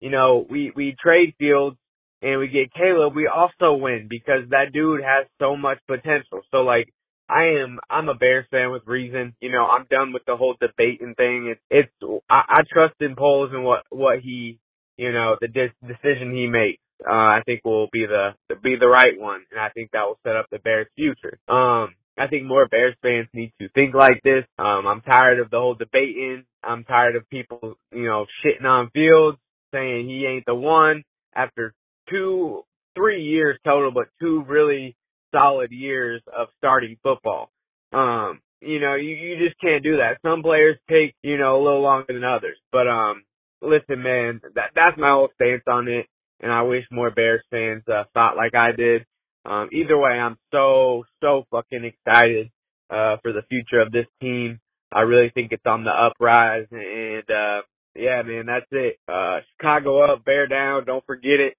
you 0.00 0.10
know, 0.10 0.46
we, 0.48 0.72
we 0.74 0.96
trade 1.02 1.34
Fields 1.38 1.76
and 2.22 2.40
we 2.40 2.48
get 2.48 2.72
Caleb, 2.72 3.14
we 3.14 3.28
also 3.28 3.74
win 3.74 4.06
because 4.08 4.48
that 4.50 4.72
dude 4.72 5.00
has 5.02 5.26
so 5.38 5.56
much 5.56 5.78
potential. 5.86 6.42
So 6.50 6.58
like, 6.58 6.92
I 7.28 7.60
am, 7.62 7.78
I'm 7.90 8.08
a 8.08 8.14
Bears 8.14 8.46
fan 8.50 8.72
with 8.72 8.86
reason. 8.86 9.34
You 9.40 9.52
know, 9.52 9.66
I'm 9.66 9.86
done 9.90 10.12
with 10.12 10.24
the 10.26 10.36
whole 10.36 10.56
debating 10.58 11.14
thing. 11.14 11.52
It's, 11.52 11.60
it's, 12.00 12.22
I, 12.30 12.42
I 12.48 12.62
trust 12.72 12.94
in 13.00 13.16
Poles 13.16 13.50
and 13.52 13.64
what, 13.64 13.82
what 13.90 14.20
he, 14.20 14.58
you 14.96 15.12
know, 15.12 15.36
the 15.40 15.48
de- 15.48 15.86
decision 15.86 16.32
he 16.34 16.46
makes. 16.46 16.80
Uh, 17.06 17.12
I 17.12 17.42
think 17.46 17.64
will 17.64 17.88
be 17.92 18.06
the, 18.06 18.30
be 18.62 18.76
the 18.78 18.88
right 18.88 19.18
one. 19.18 19.44
And 19.50 19.60
I 19.60 19.68
think 19.70 19.90
that 19.92 20.04
will 20.04 20.18
set 20.24 20.36
up 20.36 20.46
the 20.50 20.58
Bears 20.58 20.88
future. 20.96 21.38
Um, 21.48 21.94
I 22.18 22.26
think 22.28 22.44
more 22.44 22.66
Bears 22.66 22.96
fans 23.02 23.28
need 23.32 23.52
to 23.60 23.68
think 23.68 23.94
like 23.94 24.20
this. 24.24 24.44
Um, 24.58 24.86
I'm 24.86 25.00
tired 25.02 25.38
of 25.38 25.50
the 25.50 25.58
whole 25.58 25.74
debating. 25.74 26.44
I'm 26.62 26.84
tired 26.84 27.16
of 27.16 27.28
people, 27.30 27.76
you 27.92 28.04
know, 28.04 28.26
shitting 28.44 28.66
on 28.66 28.90
Fields, 28.90 29.38
saying 29.72 30.08
he 30.08 30.26
ain't 30.26 30.44
the 30.46 30.54
one 30.54 31.04
after 31.34 31.74
two, 32.10 32.64
three 32.96 33.22
years 33.22 33.58
total, 33.64 33.92
but 33.92 34.08
two 34.20 34.42
really 34.48 34.96
solid 35.32 35.70
years 35.70 36.20
of 36.36 36.48
starting 36.58 36.96
football. 37.02 37.50
Um, 37.92 38.40
you 38.60 38.80
know, 38.80 38.94
you, 38.94 39.10
you 39.10 39.46
just 39.46 39.60
can't 39.60 39.84
do 39.84 39.98
that. 39.98 40.18
Some 40.22 40.42
players 40.42 40.76
take, 40.90 41.14
you 41.22 41.38
know, 41.38 41.60
a 41.60 41.62
little 41.62 41.82
longer 41.82 42.12
than 42.12 42.24
others. 42.24 42.56
But 42.72 42.88
um 42.88 43.22
listen 43.62 44.02
man, 44.02 44.40
that 44.54 44.70
that's 44.74 44.98
my 44.98 45.10
whole 45.10 45.28
stance 45.34 45.62
on 45.68 45.88
it 45.88 46.06
and 46.40 46.52
I 46.52 46.62
wish 46.62 46.84
more 46.90 47.10
Bears 47.10 47.42
fans 47.50 47.82
uh, 47.88 48.04
thought 48.14 48.36
like 48.36 48.54
I 48.54 48.72
did. 48.72 49.04
Um 49.44 49.68
either 49.72 49.96
way 49.98 50.12
I'm 50.12 50.36
so 50.52 51.04
so 51.22 51.44
fucking 51.50 51.84
excited 51.84 52.50
uh 52.90 53.16
for 53.22 53.32
the 53.32 53.42
future 53.48 53.80
of 53.80 53.92
this 53.92 54.06
team. 54.20 54.60
I 54.92 55.00
really 55.02 55.30
think 55.30 55.52
it's 55.52 55.66
on 55.66 55.84
the 55.84 55.90
uprise 55.90 56.66
and 56.70 57.30
uh 57.30 57.62
yeah, 57.94 58.22
man, 58.22 58.46
that's 58.46 58.66
it. 58.70 58.96
Uh 59.08 59.40
Chicago 59.56 60.12
up, 60.12 60.24
bear 60.24 60.46
down, 60.46 60.84
don't 60.84 61.04
forget 61.06 61.40
it. 61.40 61.54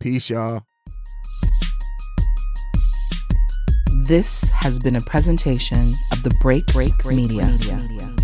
Peace, 0.00 0.30
y'all. 0.30 0.62
This 4.06 4.54
has 4.54 4.78
been 4.78 4.94
a 4.94 5.00
presentation 5.00 5.78
of 6.12 6.22
the 6.22 6.32
Break 6.40 6.64
Break 6.68 6.92
Media. 7.04 7.46
Media. 7.46 8.17